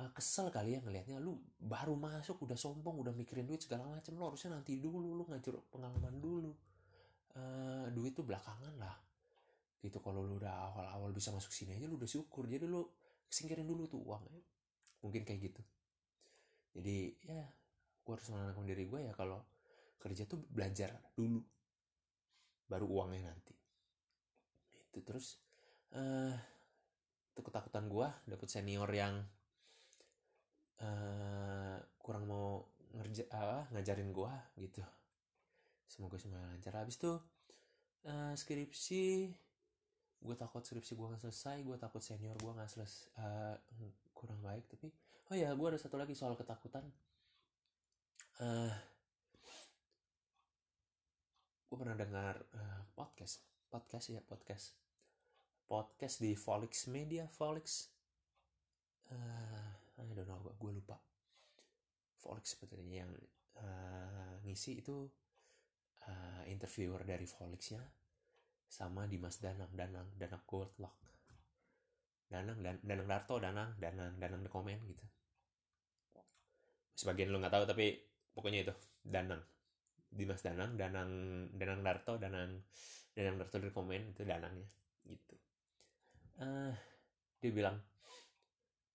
[0.00, 1.20] uh, kesel kali ya ngelihatnya.
[1.20, 5.24] Lu baru masuk udah sombong udah mikirin duit segala macam lu harusnya nanti dulu lu
[5.28, 6.52] ngajar pengalaman dulu.
[7.36, 8.96] Uh, duit tuh belakangan lah.
[9.78, 12.48] Gitu kalau lu udah awal-awal bisa masuk sini aja lu udah syukur.
[12.48, 12.82] Jadi lu
[13.28, 14.42] singkirin dulu tuh uang ya.
[14.98, 15.62] mungkin kayak gitu.
[16.74, 17.44] Jadi ya
[18.02, 19.44] gue harus menanamkan diri gue ya kalau
[20.00, 21.38] kerja tuh belajar dulu.
[22.68, 23.54] Baru uangnya nanti.
[24.90, 25.38] Itu terus
[25.94, 26.34] uh,
[27.32, 29.22] itu ketakutan gue dapet senior yang
[30.82, 32.66] uh, kurang mau
[32.98, 34.32] ngerja uh, ngajarin gue
[34.66, 34.82] gitu.
[35.86, 36.74] Semoga semuanya lancar.
[36.74, 37.16] Habis tuh
[38.08, 39.32] uh, skripsi
[40.18, 43.54] gue takut skripsi gue gak selesai gue takut senior gue gak selesai uh,
[44.10, 44.90] kurang baik tapi
[45.30, 46.84] oh ya gue ada satu lagi soal ketakutan.
[48.38, 48.72] Uh,
[51.68, 54.72] gue pernah dengar uh, podcast podcast ya podcast
[55.68, 57.92] podcast di Volix Media Volix
[59.12, 59.68] uh,
[60.00, 60.96] I don't know gue lupa.
[62.24, 63.12] Volix sebenarnya yang
[63.60, 65.04] uh, ngisi itu
[66.08, 67.84] uh, interviewer dari Volixnya
[68.68, 70.94] sama Dimas Danang Danang Danang Goldlock.
[72.28, 75.04] Danang dan Danang Darto Danang Danang Danang the comment gitu.
[76.92, 77.96] Sebagian lo nggak tahu tapi
[78.36, 79.40] pokoknya itu Danang.
[80.12, 81.10] Dimas Danang Danang
[81.56, 82.60] Danang Darto Danang
[83.16, 84.68] Danang Darto the comment itu Danangnya
[85.08, 85.34] gitu.
[86.38, 86.70] Uh,
[87.40, 87.80] dia bilang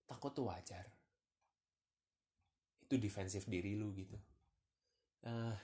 [0.06, 0.86] takut tuh wajar.
[2.86, 4.14] Itu defensif diri lu gitu.
[5.26, 5.56] Uh,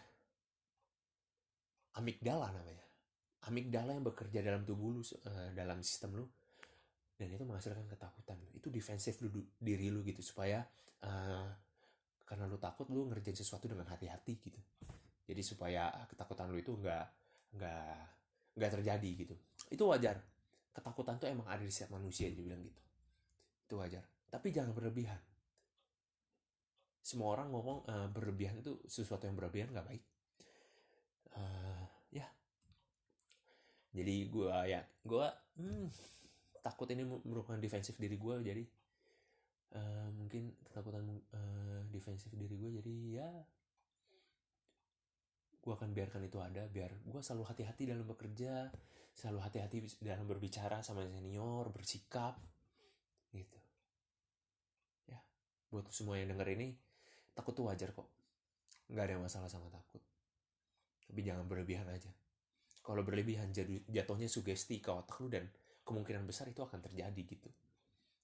[1.94, 2.89] amigdala namanya
[3.48, 6.26] amigdala yang bekerja dalam tubuh lu uh, dalam sistem lu.
[7.16, 8.37] Dan itu menghasilkan ketakutan.
[8.57, 9.29] Itu defensif lu
[9.61, 10.64] diri lu gitu supaya
[11.05, 11.48] uh,
[12.24, 14.61] karena lu takut lu ngerjain sesuatu dengan hati-hati gitu.
[15.29, 17.07] Jadi supaya ketakutan lu itu nggak
[17.61, 17.96] nggak
[18.57, 19.35] nggak terjadi gitu.
[19.68, 20.16] Itu wajar.
[20.70, 22.81] Ketakutan tuh emang ada di setiap manusia dia bilang gitu.
[23.68, 24.03] Itu wajar.
[24.31, 25.20] Tapi jangan berlebihan.
[27.00, 30.05] Semua orang ngomong uh, berlebihan itu sesuatu yang berlebihan nggak baik.
[31.35, 31.69] Uh,
[33.90, 35.26] jadi gue ya gue
[35.59, 35.87] hmm,
[36.62, 38.64] takut ini merupakan defensif diri gue jadi
[39.74, 43.31] uh, mungkin ketakutan uh, defensif diri gue jadi ya
[45.61, 48.70] gue akan biarkan itu ada biar gue selalu hati-hati dalam bekerja
[49.11, 52.38] selalu hati-hati dalam berbicara sama senior bersikap
[53.35, 53.59] gitu.
[55.11, 55.20] Ya
[55.68, 56.79] buat semua yang denger ini
[57.37, 58.09] takut tuh wajar kok.
[58.88, 60.00] Nggak ada masalah sama takut.
[61.11, 62.09] Tapi jangan berlebihan aja
[62.81, 63.53] kalau berlebihan
[63.87, 65.45] jatuhnya sugesti ke otak lu dan
[65.85, 67.51] kemungkinan besar itu akan terjadi gitu.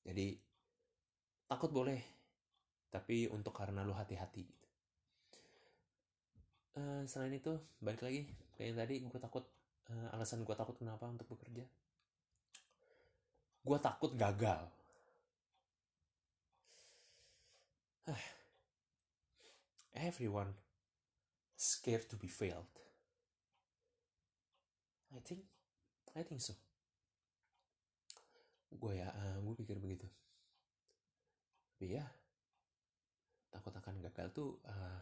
[0.06, 0.38] Jadi
[1.46, 2.00] takut boleh
[2.90, 4.66] tapi untuk karena lu hati-hati gitu.
[6.76, 9.44] Uh, selain itu balik lagi kayak yang tadi gue takut
[9.88, 11.64] uh, alasan gue takut kenapa untuk bekerja?
[13.66, 14.68] Gue takut gagal.
[19.96, 20.54] Everyone
[21.56, 22.85] scared to be failed
[25.14, 25.42] I think
[26.16, 26.56] I think so.
[28.72, 30.08] Gue ya uh, gue pikir begitu.
[31.76, 32.06] Tapi ya
[33.52, 35.00] takut akan gagal tuh uh,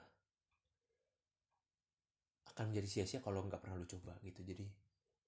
[2.55, 4.45] akan menjadi sia-sia kalau nggak pernah lu coba gitu.
[4.45, 4.67] Jadi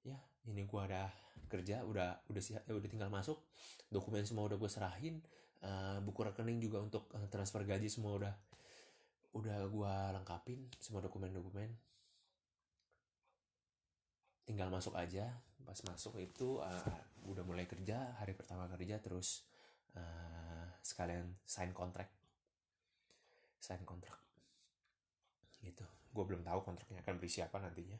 [0.06, 1.10] ya ini gue ada
[1.50, 3.38] kerja udah udah siap, ya udah tinggal masuk
[3.90, 5.22] dokumen semua udah gue serahin
[5.62, 8.34] uh, buku rekening juga untuk uh, transfer gaji semua udah
[9.36, 11.70] udah gue lengkapin semua dokumen-dokumen
[14.46, 15.28] tinggal masuk aja.
[15.66, 19.42] Pas masuk itu uh, udah mulai kerja hari pertama kerja terus
[19.98, 22.06] uh, sekalian sign kontrak
[23.58, 24.14] sign kontrak
[25.58, 25.82] gitu.
[26.14, 27.98] Gue belum tahu kontraknya akan berisi apa nantinya.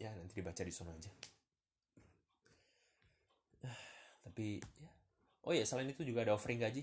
[0.00, 1.12] Ya nanti dibaca di sana aja.
[4.24, 4.90] Tapi ya.
[5.44, 6.82] Oh ya selain itu juga ada offering gaji.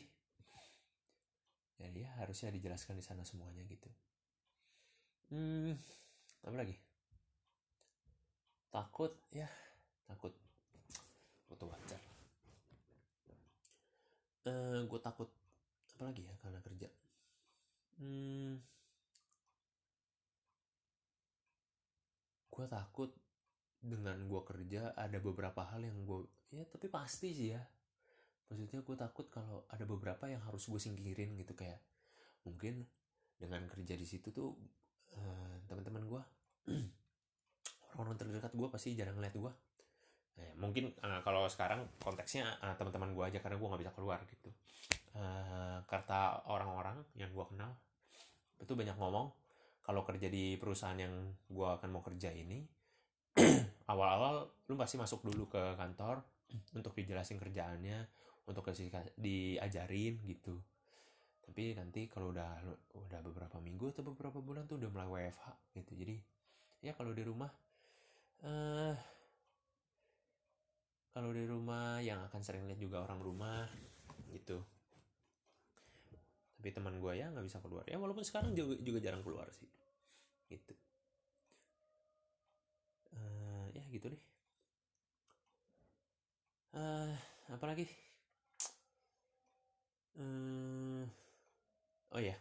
[1.82, 3.90] Jadi ya harusnya dijelaskan di sana semuanya gitu.
[5.34, 5.74] Hmm
[6.40, 6.76] apa lagi
[8.70, 9.12] takut?
[9.34, 9.50] Ya.
[10.08, 10.34] Takut.
[11.50, 12.10] Foto wajar
[14.50, 15.30] uh, gue takut
[16.00, 16.90] apa lagi ya karena kerja?
[18.00, 18.56] Hmm,
[22.48, 23.12] gue takut
[23.80, 27.62] dengan gue kerja ada beberapa hal yang gue ya tapi pasti sih ya.
[28.50, 31.84] Maksudnya gue takut kalau ada beberapa yang harus gue singkirin gitu kayak
[32.48, 32.88] mungkin
[33.38, 34.56] dengan kerja di situ tuh
[35.16, 36.22] uh, teman-teman gue
[38.00, 39.52] orang-orang terdekat gue pasti jarang ngeliat gue
[40.40, 44.24] eh, mungkin uh, kalau sekarang konteksnya uh, teman-teman gue aja karena gue nggak bisa keluar
[44.24, 44.50] gitu.
[45.12, 47.76] Uh, kata orang-orang yang gue kenal
[48.64, 49.28] itu banyak ngomong
[49.84, 51.12] kalau kerja di perusahaan yang
[51.52, 52.64] gue akan mau kerja ini
[53.92, 56.24] awal-awal lu pasti masuk dulu ke kantor
[56.78, 58.08] untuk dijelasin kerjaannya
[58.48, 58.66] untuk
[59.20, 60.56] diajarin gitu.
[61.46, 62.62] Tapi nanti kalau udah
[62.98, 65.92] udah beberapa minggu atau beberapa bulan tuh udah mulai WFH gitu.
[65.98, 66.16] Jadi
[66.86, 67.50] ya kalau di rumah
[68.46, 68.94] uh,
[71.12, 73.66] kalau di rumah yang akan sering lihat juga orang rumah
[74.32, 74.62] gitu.
[76.60, 77.88] Tapi teman gue ya nggak bisa keluar.
[77.88, 79.68] Ya walaupun sekarang juga, juga jarang keluar sih
[80.50, 80.74] gitu.
[83.16, 84.24] Uh, ya gitu deh.
[86.70, 87.12] Uh,
[87.50, 87.90] apa lagi
[90.22, 91.02] uh,
[92.14, 92.38] oh ya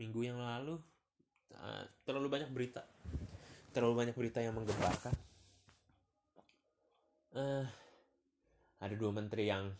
[0.00, 0.74] minggu yang lalu
[1.54, 2.82] uh, terlalu banyak berita
[3.74, 5.10] terlalu banyak berita yang menggemparkan.
[7.34, 7.66] Uh,
[8.78, 9.74] ada dua menteri yang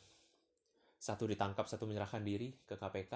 [0.98, 3.12] satu ditangkap, satu menyerahkan diri ke KPK.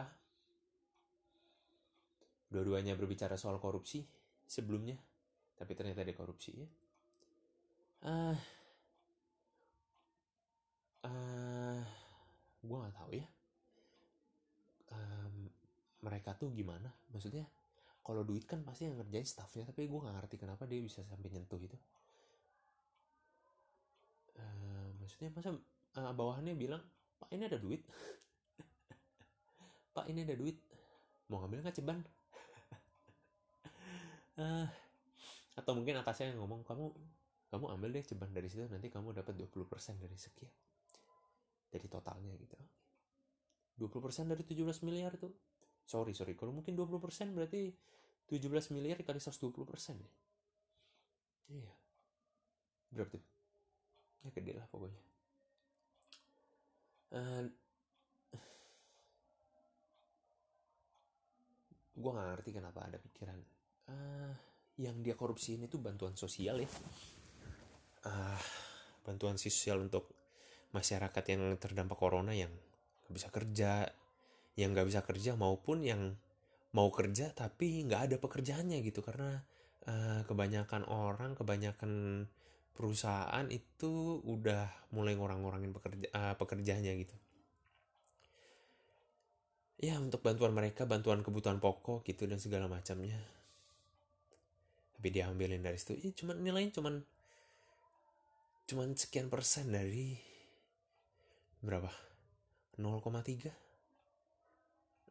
[2.49, 4.07] Dua-duanya berbicara soal korupsi
[4.47, 4.97] sebelumnya,
[5.59, 6.69] tapi ternyata ada korupsi ya.
[7.99, 8.38] Uh,
[11.03, 11.83] uh,
[12.62, 13.27] gue nggak tahu ya.
[14.95, 15.51] Um,
[16.07, 16.88] mereka tuh gimana?
[17.11, 17.45] Maksudnya
[18.09, 21.29] kalau duit kan pasti yang ngerjain staffnya tapi gue nggak ngerti kenapa dia bisa sampai
[21.29, 21.77] nyentuh itu.
[24.33, 25.53] Uh, maksudnya masa
[26.01, 26.81] uh, bawahannya bilang
[27.21, 27.85] pak ini ada duit.
[29.99, 30.57] Pak ini ada duit.
[31.29, 32.01] Mau ngambil nggak ceban
[34.38, 34.66] uh,
[35.59, 36.94] atau mungkin atasnya yang ngomong kamu
[37.49, 39.66] kamu ambil deh ceban dari situ nanti kamu dapat 20%
[39.99, 40.53] dari sekian
[41.68, 42.57] dari totalnya gitu.
[43.79, 45.33] 20% dari 17 miliar tuh.
[45.85, 47.73] Sorry sorry kalau mungkin 20% berarti
[48.29, 50.12] 17 miliar kali 120 persen ya.
[51.49, 51.73] Iya.
[52.93, 53.25] Berapa tuh.
[54.25, 55.03] Ya gede lah pokoknya.
[57.09, 57.49] Uh,
[61.99, 63.41] gue gak ngerti kenapa ada pikiran
[63.91, 64.33] uh,
[64.79, 66.71] yang dia korupsi ini tuh bantuan sosial ya.
[68.05, 68.38] Uh,
[69.03, 70.12] bantuan sosial untuk
[70.77, 72.53] masyarakat yang terdampak corona yang
[73.09, 73.88] gak bisa kerja
[74.61, 76.12] yang gak bisa kerja maupun yang
[76.79, 79.03] mau kerja tapi nggak ada pekerjaannya gitu.
[79.03, 79.35] Karena
[79.91, 82.25] uh, kebanyakan orang kebanyakan
[82.79, 87.17] perusahaan itu udah mulai ngurang-ngurangin pekerja uh, pekerjaannya gitu.
[89.83, 93.19] Ya untuk bantuan mereka bantuan kebutuhan pokok gitu dan segala macamnya.
[94.95, 96.95] Tapi diambilin dari situ ya cuman nilainya cuman
[98.71, 100.19] cuman sekian persen dari
[101.62, 101.91] berapa?
[102.79, 103.68] 0,3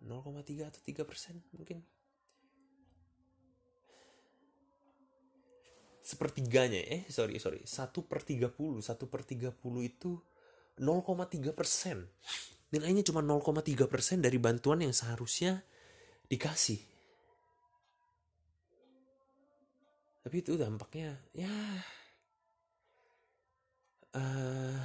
[0.04, 1.82] 0,3 atau 3 persen mungkin.
[6.02, 7.62] Sepertiganya eh sorry sorry.
[7.68, 10.12] Satu per 30 satu per 30 itu
[10.80, 12.08] 0,3 persen.
[12.72, 15.64] Nilainya cuma 0,3 persen dari bantuan yang seharusnya
[16.28, 16.80] dikasih.
[20.28, 21.48] Tapi itu dampaknya ya
[24.18, 24.80] uh,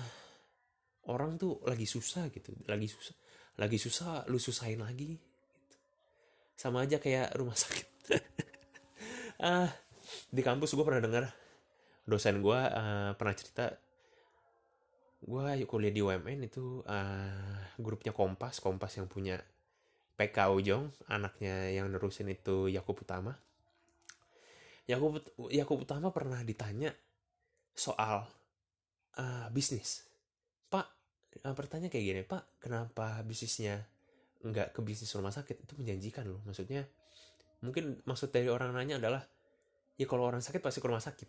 [1.10, 3.16] orang tuh lagi susah gitu lagi susah
[3.60, 5.26] lagi susah lu susahin lagi gitu.
[6.56, 7.88] sama aja kayak rumah sakit.
[9.42, 9.66] Ah
[10.32, 11.24] di kampus gue pernah dengar
[12.08, 13.74] dosen gue uh, pernah cerita
[15.22, 19.38] gue kuliah di UMN itu uh, grupnya Kompas Kompas yang punya
[20.18, 23.38] PK Ujong anaknya yang nerusin itu Yakub Utama.
[24.90, 26.90] Yakub Yakub Utama pernah ditanya
[27.72, 28.26] soal
[29.16, 30.11] uh, bisnis
[31.40, 33.80] pertanyaan kayak gini pak kenapa bisnisnya
[34.42, 35.64] nggak ke bisnis rumah sakit?
[35.64, 36.42] Itu menjanjikan loh.
[36.44, 36.84] Maksudnya
[37.62, 39.22] mungkin maksud dari orang nanya adalah
[39.96, 41.28] ya kalau orang sakit pasti ke rumah sakit.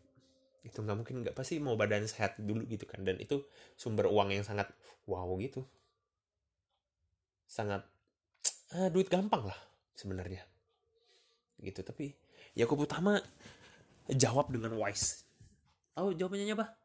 [0.65, 3.05] Itu nggak mungkin nggak pasti mau badan sehat dulu gitu kan.
[3.05, 3.45] Dan itu
[3.79, 4.67] sumber uang yang sangat
[5.07, 5.63] wow gitu.
[7.47, 7.85] Sangat
[8.75, 9.59] uh, duit gampang lah
[9.93, 10.41] sebenarnya.
[11.61, 11.79] Gitu.
[11.85, 12.11] Tapi
[12.57, 13.21] Yakub Utama
[14.09, 15.23] jawab dengan wise.
[15.93, 16.82] Tahu jawabannya apa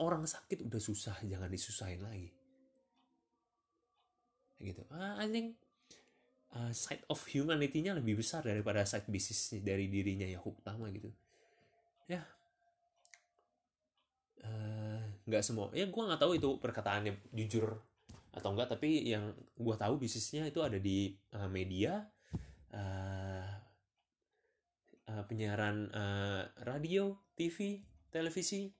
[0.00, 2.32] orang sakit udah susah jangan disusahin lagi.
[4.60, 4.82] Gitu.
[4.92, 5.56] Uh, I think
[6.56, 11.12] uh, side of humanity-nya lebih besar daripada side bisnis dari dirinya Yakub Utama gitu.
[12.08, 12.24] Ya.
[15.28, 15.68] Nggak uh, semua.
[15.76, 17.76] Ya gue nggak tahu itu perkataannya jujur
[18.30, 22.06] atau enggak tapi yang gue tahu bisnisnya itu ada di uh, media
[22.70, 23.50] uh,
[25.10, 27.82] uh, penyiaran uh, radio TV
[28.14, 28.70] televisi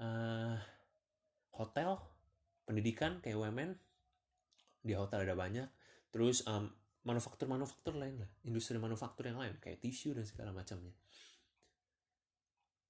[0.00, 0.56] uh,
[1.54, 2.00] hotel
[2.64, 3.76] pendidikan kayak women
[4.80, 5.68] di hotel ada banyak.
[6.10, 6.72] Terus um,
[7.04, 8.30] manufaktur manufaktur lain lah.
[8.48, 10.92] Industri manufaktur yang lain kayak tisu dan segala macamnya.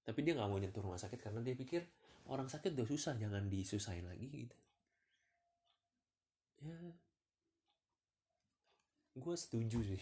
[0.06, 1.84] Tapi dia nggak mau nyentuh rumah sakit karena dia pikir
[2.30, 4.56] orang sakit udah susah jangan disusahin lagi gitu.
[6.60, 6.78] Ya.
[9.18, 10.00] Gue setuju sih.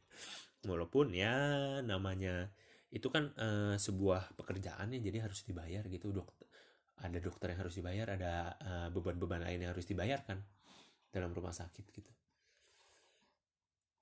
[0.68, 2.50] Walaupun ya namanya
[2.94, 6.46] itu kan uh, sebuah pekerjaan ya jadi harus dibayar gitu dokter
[7.02, 10.40] ada dokter yang harus dibayar ada uh, beban-beban lain yang harus dibayarkan
[11.12, 12.12] dalam rumah sakit gitu.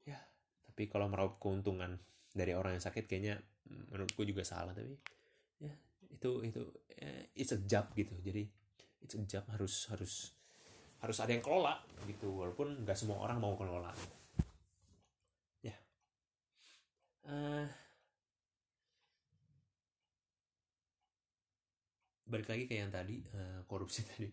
[0.06, 0.18] Ya
[0.62, 1.98] tapi kalau meraup keuntungan
[2.30, 4.94] dari orang yang sakit kayaknya mm, menurutku juga salah tapi
[5.58, 5.74] ya
[6.10, 6.62] itu itu
[6.94, 8.14] eh, it's a job gitu.
[8.22, 8.46] Jadi
[9.02, 10.30] it's a job harus harus
[11.02, 13.90] harus ada yang kelola gitu walaupun nggak semua orang mau kelola.
[15.66, 15.74] Ya.
[17.26, 17.66] Uh,
[22.24, 24.28] balik lagi kayak yang tadi uh, korupsi tadi.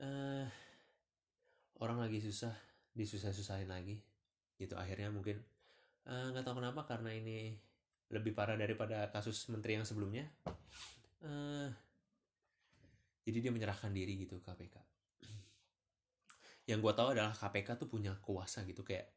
[0.00, 0.44] Uh,
[1.80, 2.52] orang lagi susah
[2.94, 4.00] disusah-susahin lagi.
[4.60, 5.40] Gitu akhirnya mungkin
[6.04, 7.56] nggak uh, tahu kenapa karena ini
[8.12, 10.28] lebih parah daripada kasus menteri yang sebelumnya.
[11.24, 11.72] Uh,
[13.24, 14.94] jadi dia menyerahkan diri gitu KPK
[16.64, 19.08] yang gue tahu adalah KPK tuh punya kuasa gitu kayak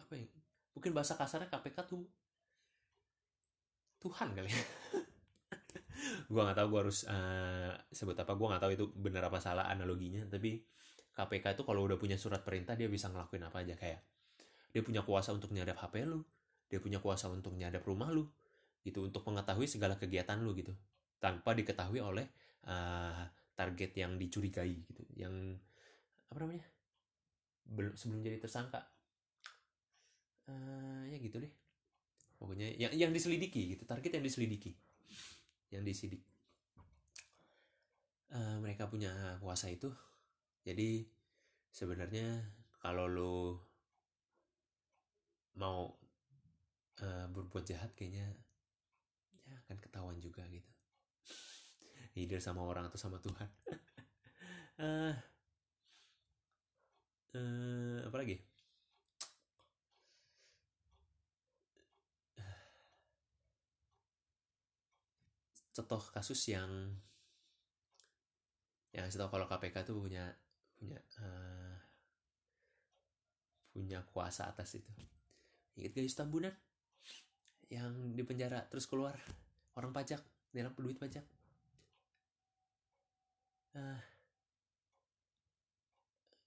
[0.00, 0.24] apa ya
[0.72, 2.04] mungkin bahasa kasarnya KPK tuh
[4.00, 4.64] Tuhan kali ya
[6.26, 9.66] gue nggak tahu gue harus uh, sebut apa gue nggak tahu itu benar apa salah
[9.70, 10.26] analoginya.
[10.26, 10.62] Tapi
[11.16, 13.74] KPK itu kalau udah punya surat perintah dia bisa ngelakuin apa aja.
[13.74, 14.00] Kayak
[14.70, 16.20] dia punya kuasa untuk nyadap HP lu
[16.66, 18.26] dia punya kuasa untuk nyadap rumah lu
[18.82, 20.74] gitu untuk mengetahui segala kegiatan lu gitu.
[21.22, 22.26] Tanpa diketahui oleh
[22.68, 23.24] uh,
[23.56, 25.02] target yang dicurigai gitu.
[25.16, 25.62] Yang
[26.26, 26.66] apa namanya
[27.66, 28.82] belum sebelum jadi tersangka.
[30.46, 31.52] Uh, ya gitu deh.
[32.36, 33.88] Pokoknya yang yang diselidiki gitu.
[33.88, 34.85] Target yang diselidiki
[35.70, 36.22] yang disidik
[38.32, 39.90] uh, mereka punya kuasa itu.
[40.66, 41.06] Jadi
[41.70, 42.42] sebenarnya
[42.82, 43.36] kalau lo
[45.56, 45.88] mau
[47.00, 48.28] uh, berbuat jahat kayaknya
[49.46, 50.70] ya akan ketahuan juga gitu.
[52.16, 53.50] Either sama orang atau sama Tuhan.
[54.76, 55.14] Uh,
[57.36, 58.55] uh, apa lagi
[65.76, 66.72] contoh kasus yang
[68.96, 70.24] yang saya tahu kalau KPK tuh punya
[70.72, 71.76] punya uh,
[73.76, 74.88] punya kuasa atas itu.
[75.76, 76.54] Ingat guys Tambunan?
[77.68, 79.20] Yang di penjara terus keluar
[79.76, 81.28] orang pajak dalam duit pajak.
[83.76, 84.00] Uh,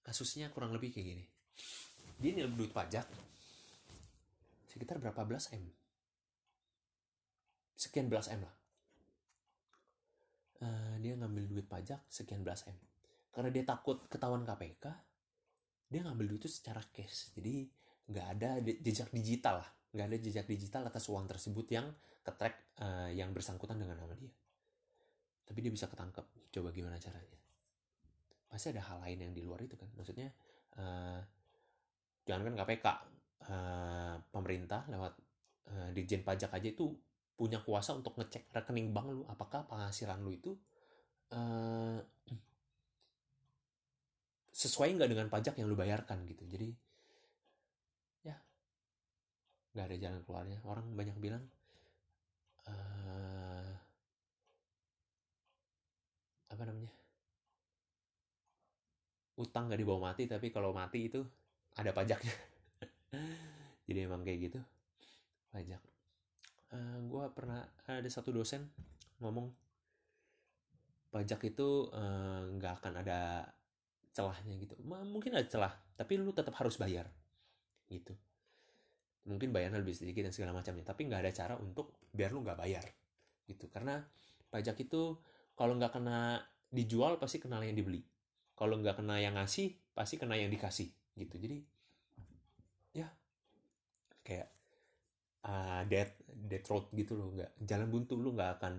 [0.02, 1.24] kasusnya kurang lebih kayak gini.
[2.18, 3.06] Dia nilai duit pajak
[4.74, 5.70] sekitar berapa belas m?
[7.78, 8.59] Sekian belas m lah
[10.62, 12.76] uh, dia ngambil duit pajak sekian belas m.
[13.30, 15.10] Karena dia takut ketahuan KPK
[15.90, 17.34] dia ngambil duit itu secara cash.
[17.34, 17.66] Jadi
[18.10, 19.68] nggak ada jejak digital lah.
[19.90, 21.90] Nggak ada jejak digital atas uang tersebut yang
[22.22, 24.30] ketrack uh, yang bersangkutan dengan nama dia.
[25.42, 26.22] Tapi dia bisa ketangkep.
[26.54, 27.38] Coba gimana caranya?
[28.46, 29.90] Pasti ada hal lain yang di luar itu kan.
[29.98, 30.30] Maksudnya
[30.78, 31.18] uh,
[32.22, 32.86] jangan kan KPK
[33.50, 35.12] uh, pemerintah lewat
[35.74, 36.94] uh, Dirjen Pajak aja itu
[37.40, 40.52] punya kuasa untuk ngecek rekening bank lu apakah penghasilan lu itu
[41.32, 41.96] uh,
[44.52, 46.44] sesuai nggak dengan pajak yang lu bayarkan gitu.
[46.44, 46.68] Jadi
[48.28, 48.36] ya
[49.72, 50.60] nggak ada jalan keluarnya.
[50.68, 51.40] Orang banyak bilang
[52.68, 53.72] uh,
[56.52, 56.92] apa namanya
[59.40, 61.24] utang nggak dibawa mati tapi kalau mati itu
[61.80, 62.36] ada pajaknya.
[63.88, 64.60] Jadi emang kayak gitu
[65.56, 65.89] pajak
[66.70, 68.66] uh, eh, gue pernah ada satu dosen
[69.20, 69.50] ngomong
[71.10, 73.20] pajak itu eh, nggak uh, akan ada
[74.14, 74.74] celahnya gitu.
[74.86, 77.06] Mungkin ada celah tapi lu tetap harus bayar
[77.90, 78.14] gitu.
[79.26, 82.58] Mungkin bayarnya lebih sedikit dan segala macamnya tapi nggak ada cara untuk biar lu nggak
[82.58, 82.84] bayar
[83.46, 83.66] gitu.
[83.70, 83.98] Karena
[84.50, 85.18] pajak itu
[85.58, 86.40] kalau nggak kena
[86.70, 88.02] dijual pasti kena yang dibeli.
[88.54, 91.36] Kalau nggak kena yang ngasih pasti kena yang dikasih gitu.
[91.36, 91.58] Jadi
[92.94, 93.06] ya
[94.22, 94.59] kayak
[95.46, 98.74] uh, dead dead road gitu loh nggak jalan buntu lu nggak akan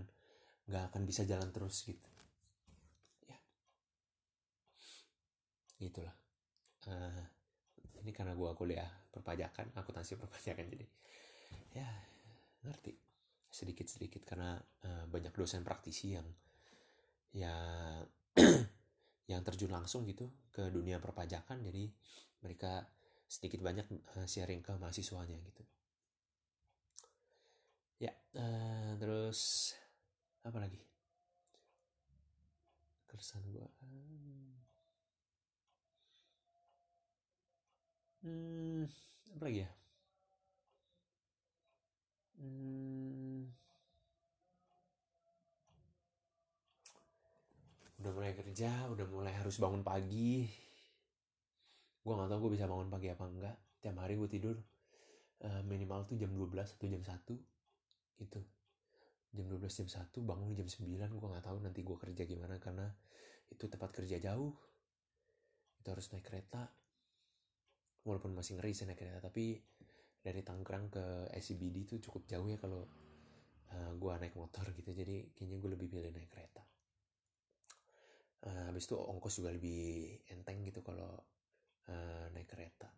[0.70, 2.10] nggak akan bisa jalan terus gitu.
[3.26, 3.38] Ya.
[5.82, 6.16] Gitulah
[6.90, 7.24] uh,
[8.02, 10.88] ini karena gua kuliah perpajakan akuntansi perpajakan jadi
[11.78, 11.90] ya
[12.68, 12.94] ngerti.
[13.52, 14.56] Sedikit sedikit karena
[14.88, 16.28] uh, banyak dosen praktisi yang
[17.36, 18.04] yang
[19.32, 21.88] yang terjun langsung gitu ke dunia perpajakan jadi
[22.44, 22.84] mereka
[23.32, 23.88] sedikit banyak
[24.28, 25.64] sharing ke mahasiswanya gitu
[28.02, 29.72] ya uh, terus
[30.42, 30.82] apa lagi?
[33.06, 33.70] Keresahan gua.
[38.26, 38.90] Hmm
[39.42, 39.72] apa lagi ya?
[42.42, 43.46] Hmm,
[48.02, 50.50] udah mulai kerja udah mulai harus bangun pagi.
[52.02, 53.58] Gue nggak tahu gue bisa bangun pagi apa enggak.
[53.82, 54.58] Tiap hari gue tidur
[55.46, 57.51] uh, minimal tuh jam 12 atau jam 1
[58.22, 58.42] gitu.
[59.32, 62.86] Jam 12 jam 1 bangun jam 9 gue nggak tahu nanti gue kerja gimana karena
[63.50, 64.54] itu tempat kerja jauh.
[65.82, 66.70] Itu harus naik kereta.
[68.06, 69.58] Walaupun masih ngeri sih naik kereta tapi
[70.22, 72.86] dari Tangerang ke SCBD itu cukup jauh ya kalau
[73.74, 74.94] uh, gue naik motor gitu.
[74.94, 76.64] Jadi kayaknya gue lebih pilih naik kereta.
[78.42, 81.14] Uh, habis itu ongkos juga lebih enteng gitu kalau
[81.90, 82.90] uh, naik kereta.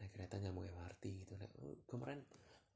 [0.00, 1.32] Naik kereta nyambung MRT gitu.
[1.36, 2.24] Uh, kemarin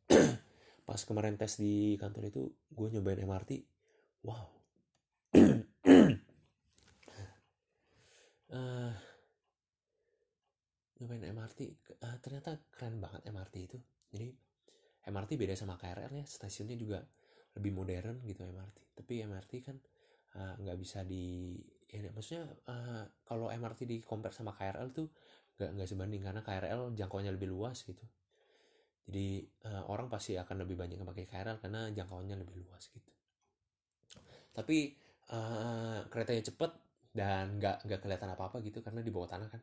[0.88, 3.50] pas kemarin tes di kantor itu gue nyobain MRT
[4.26, 4.46] wow.
[8.46, 8.94] Uh,
[11.02, 11.60] nyobain MRT
[12.02, 13.78] uh, ternyata keren banget MRT itu.
[14.14, 14.30] Jadi
[15.06, 16.26] MRT beda sama KRL ya.
[16.26, 17.02] Stasiunnya juga
[17.58, 19.76] lebih modern gitu MRT tapi MRT kan
[20.36, 21.56] Eh, nggak uh, bisa di
[21.88, 25.08] ya maksudnya uh, kalau MRT di compare sama KRL tuh
[25.56, 26.20] nggak nggak sebanding.
[26.20, 28.04] Karena KRL jangkauannya lebih luas gitu
[29.06, 33.10] jadi uh, orang pasti akan lebih banyak pakai KRL karena jangkauannya lebih luas gitu.
[34.50, 34.98] Tapi
[35.30, 36.72] uh, keretanya cepet
[37.14, 39.62] dan nggak nggak kelihatan apa apa gitu karena di bawah tanah kan.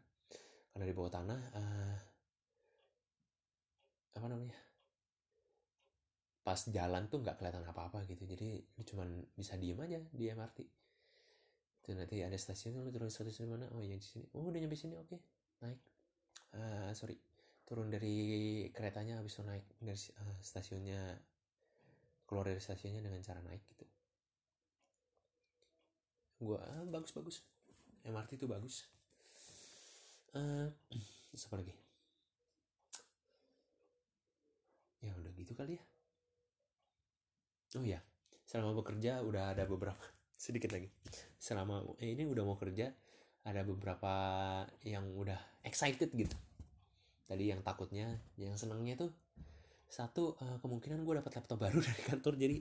[0.72, 1.98] Karena di bawah tanah uh,
[4.16, 4.58] apa namanya
[6.44, 8.24] pas jalan tuh nggak kelihatan apa-apa gitu.
[8.24, 10.60] Jadi lu cuman bisa diem aja di MRT
[11.84, 13.68] itu nanti ada stasiun lu turun stasiun mana?
[13.76, 14.24] Oh yang di sini.
[14.40, 15.12] Oh udah nyampe sini oke.
[15.12, 15.20] Okay.
[15.68, 15.80] naik.
[16.56, 17.33] Uh, sorry
[17.74, 21.18] turun dari keretanya habis itu naik dari uh, stasiunnya
[22.30, 23.86] keluar dari stasiunnya dengan cara naik gitu.
[26.38, 27.42] Gua uh, bagus bagus.
[28.06, 28.86] MRT itu bagus.
[30.38, 30.70] Uh,
[31.34, 31.74] apa lagi?
[35.02, 35.84] Ya udah gitu kali ya.
[37.82, 38.06] Oh ya
[38.46, 39.98] selama bekerja udah ada beberapa
[40.46, 40.94] sedikit lagi.
[41.42, 42.94] Selama eh, ini udah mau kerja
[43.50, 44.14] ada beberapa
[44.86, 46.38] yang udah excited gitu
[47.34, 49.10] tadi yang takutnya yang senangnya tuh
[49.90, 52.58] satu uh, kemungkinan gue dapat laptop baru dari kantor jadi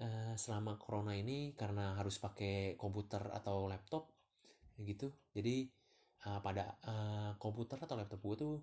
[0.00, 4.08] uh, selama corona ini karena harus pakai komputer atau laptop
[4.80, 5.12] gitu.
[5.32, 5.68] Jadi
[6.28, 8.54] uh, pada uh, komputer atau laptop gue tuh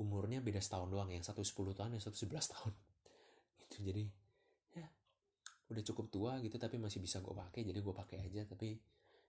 [0.00, 2.72] umurnya beda setahun doang yang satu 10 tahun yang satu 11 tahun.
[3.70, 4.04] Gitu jadi
[4.74, 4.88] ya
[5.70, 8.74] udah cukup tua gitu tapi masih bisa gue pakai jadi gue pakai aja tapi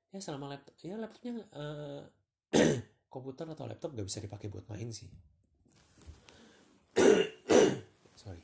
[0.10, 2.02] ya selama laptop ya laptopnya uh,
[3.12, 5.12] komputer atau laptop gak bisa dipakai buat main sih.
[8.24, 8.40] Sorry.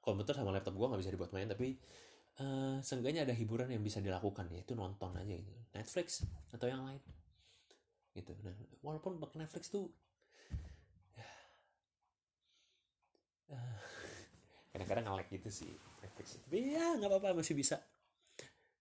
[0.00, 1.76] Komputer sama laptop gue gak bisa dibuat main tapi
[2.40, 5.52] uh, seenggaknya ada hiburan yang bisa dilakukan yaitu nonton aja gitu.
[5.76, 7.04] Netflix atau yang lain.
[8.16, 8.32] Gitu.
[8.40, 9.92] Nah walaupun pakai Netflix tuh
[13.52, 13.80] uh,
[14.72, 15.70] kadang-kadang nge gitu sih
[16.00, 16.40] Netflix.
[16.40, 17.84] Tapi ya nggak apa-apa masih bisa.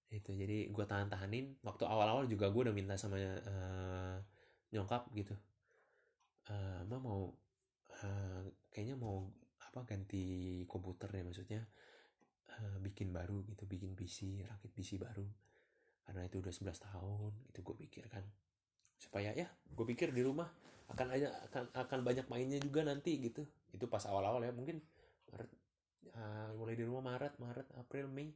[0.08, 1.60] Itu jadi gue tahan-tahanin.
[1.60, 4.16] Waktu awal-awal juga gue udah minta sama uh,
[4.76, 5.36] nyokap gitu.
[6.52, 7.32] Uh, mau
[8.04, 9.32] uh, kayaknya mau
[9.64, 11.62] apa ganti komputer ya maksudnya
[12.60, 15.26] uh, bikin baru gitu bikin PC rakit PC baru.
[16.06, 18.22] Karena itu udah 11 tahun itu gue pikir kan.
[19.00, 20.52] Supaya ya gue pikir di rumah
[20.86, 23.48] akan aja akan akan banyak mainnya juga nanti gitu.
[23.74, 24.84] Itu pas awal-awal ya mungkin
[26.16, 28.32] uh, mulai di rumah Maret Maret April Mei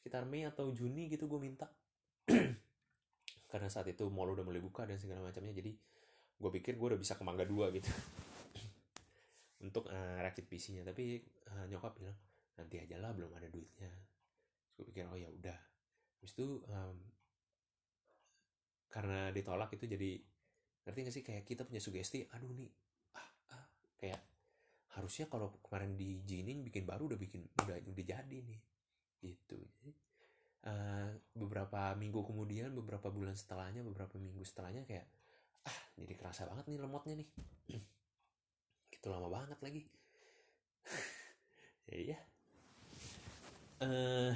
[0.00, 1.70] sekitar Mei atau Juni gitu gue minta
[3.54, 5.70] karena saat itu mall udah mulai buka dan segala macamnya jadi
[6.34, 7.86] gue pikir gue udah bisa ke Mangga dua gitu.
[9.64, 11.22] Untuk uh, rakit PC-nya tapi
[11.54, 12.18] uh, nyokap bilang
[12.58, 13.94] nanti aja lah belum ada duitnya.
[14.74, 15.54] Gue pikir oh ya udah.
[16.18, 16.98] Habis itu um,
[18.90, 20.18] karena ditolak itu jadi
[20.90, 22.70] ngerti gak sih kayak kita punya sugesti aduh nih
[23.14, 23.66] ah, ah
[24.02, 24.18] kayak
[24.98, 28.58] harusnya kalau kemarin diizinin bikin baru udah bikin udah udah jadi nih.
[29.22, 29.62] Gitu.
[29.62, 29.94] Jadi
[30.64, 35.06] uh, beberapa minggu kemudian beberapa bulan setelahnya beberapa minggu setelahnya kayak
[35.64, 37.28] ah jadi kerasa banget nih lemotnya nih.
[38.92, 39.82] Gitu lama banget lagi.
[41.84, 42.18] Ya iya.
[43.84, 44.32] Uh,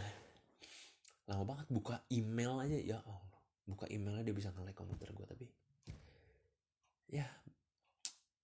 [1.24, 3.40] lama banget buka email aja ya Allah.
[3.64, 5.48] Buka emailnya dia bisa nge komputer gue tapi
[7.08, 7.24] ya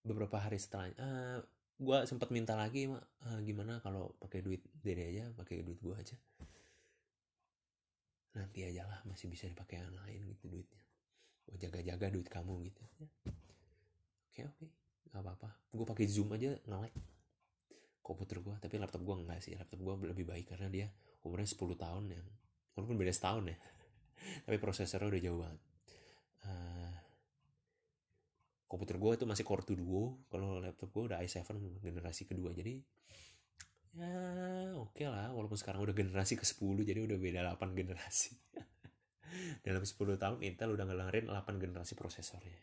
[0.04, 1.38] beberapa hari setelahnya uh,
[1.74, 5.92] gue sempat minta lagi mak uh, gimana kalau pakai duit dede aja pakai duit gue
[5.96, 6.16] aja
[8.34, 10.82] nanti aja lah masih bisa dipakai yang lain gitu duitnya.
[11.46, 12.82] Gue jaga-jaga duit kamu gitu.
[12.98, 13.08] Ya.
[14.26, 14.66] oke oke.
[15.14, 15.50] Nggak apa-apa.
[15.70, 16.94] Gue pakai zoom aja ngelek
[18.04, 19.54] komputer gue tapi laptop gue enggak sih.
[19.54, 20.86] Laptop gue lebih baik karena dia
[21.22, 22.26] umurnya 10 tahun yang
[22.74, 23.56] walaupun beda setahun ya.
[24.44, 25.60] Tapi prosesornya udah jauh banget.
[26.44, 26.94] Uh,
[28.66, 30.26] komputer gue itu masih Core 2 Duo.
[30.26, 31.46] Kalau laptop gue udah i7
[31.80, 32.50] generasi kedua.
[32.50, 32.82] Jadi
[33.94, 34.10] ya
[35.44, 38.32] walaupun sekarang udah generasi ke 10 jadi udah beda 8 generasi.
[39.66, 42.60] Dalam 10 tahun Intel udah ngelarin 8 generasi prosesornya.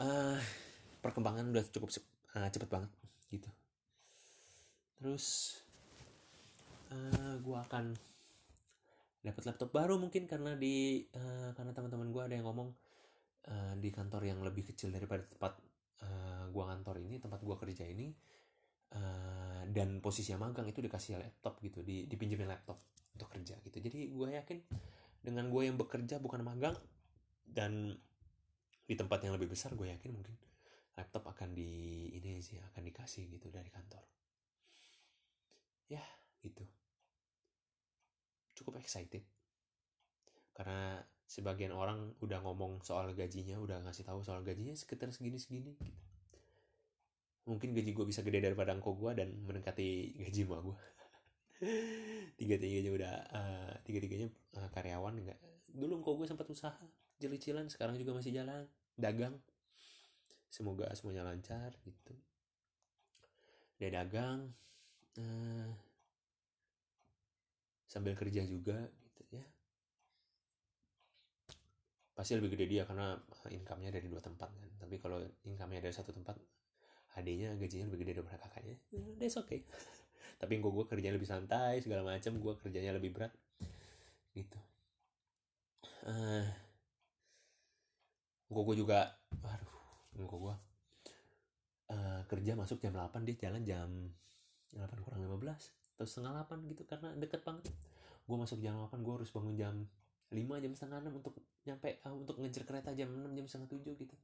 [0.00, 0.40] Uh,
[1.04, 1.92] perkembangan udah cukup
[2.32, 2.90] uh, cepet banget
[3.28, 3.50] gitu.
[4.96, 5.60] Terus
[6.88, 7.92] uh, gue akan
[9.20, 12.72] dapat laptop baru mungkin karena di uh, karena teman-teman gue ada yang ngomong
[13.52, 15.60] uh, di kantor yang lebih kecil daripada tempat
[16.04, 18.12] uh, gua kantor ini tempat gua kerja ini
[18.92, 22.76] uh, dan posisinya magang itu dikasih laptop gitu di dipinjemin laptop
[23.16, 23.78] untuk kerja gitu.
[23.80, 24.58] Jadi gue yakin
[25.24, 26.76] dengan gue yang bekerja bukan magang
[27.48, 27.96] dan
[28.84, 30.36] di tempat yang lebih besar gue yakin mungkin
[30.94, 34.04] laptop akan di ini sih akan dikasih gitu dari kantor.
[35.88, 36.04] Ya
[36.44, 36.68] gitu.
[38.54, 39.24] Cukup excited.
[40.54, 45.72] Karena sebagian orang udah ngomong soal gajinya udah ngasih tahu soal gajinya sekitar segini segini
[45.72, 46.13] gitu
[47.44, 50.76] mungkin gaji gue bisa gede daripada angko gue dan mendekati gaji emak gue
[52.40, 54.28] tiga tiganya udah uh, tiga tiganya
[54.58, 55.38] uh, karyawan enggak.
[55.70, 56.76] Dulu angko gue sempat usaha
[57.20, 58.66] jelicilan sekarang juga masih jalan
[58.98, 59.38] dagang.
[60.50, 62.14] Semoga semuanya lancar gitu.
[63.78, 64.50] Dia dagang
[65.18, 65.68] uh,
[67.86, 68.90] sambil kerja juga
[72.14, 73.18] pasti lebih gede dia karena
[73.50, 74.70] income-nya dari dua tempat kan.
[74.78, 75.18] Tapi kalau
[75.50, 76.38] income-nya dari satu tempat
[77.14, 78.76] adanya gajinya lebih gede daripada kakaknya.
[78.90, 79.62] Hmm, that's okay.
[80.40, 83.32] Tapi gue gue kerjanya lebih santai segala macam gue kerjanya lebih berat.
[84.34, 84.58] Gitu.
[86.04, 86.44] Uh,
[88.50, 89.08] gue juga
[89.40, 89.80] aduh
[90.14, 90.54] gue gue
[91.90, 93.88] uh, kerja masuk jam 8 dia jalan jam
[94.76, 97.70] 8 kurang 15 atau setengah 8 gitu karena deket banget.
[98.26, 99.74] Gue masuk jam 8 gue harus bangun jam
[100.34, 101.34] 5 jam setengah 6 untuk
[101.64, 104.16] nyampe uh, untuk ngejar kereta jam 6 jam setengah 7 gitu.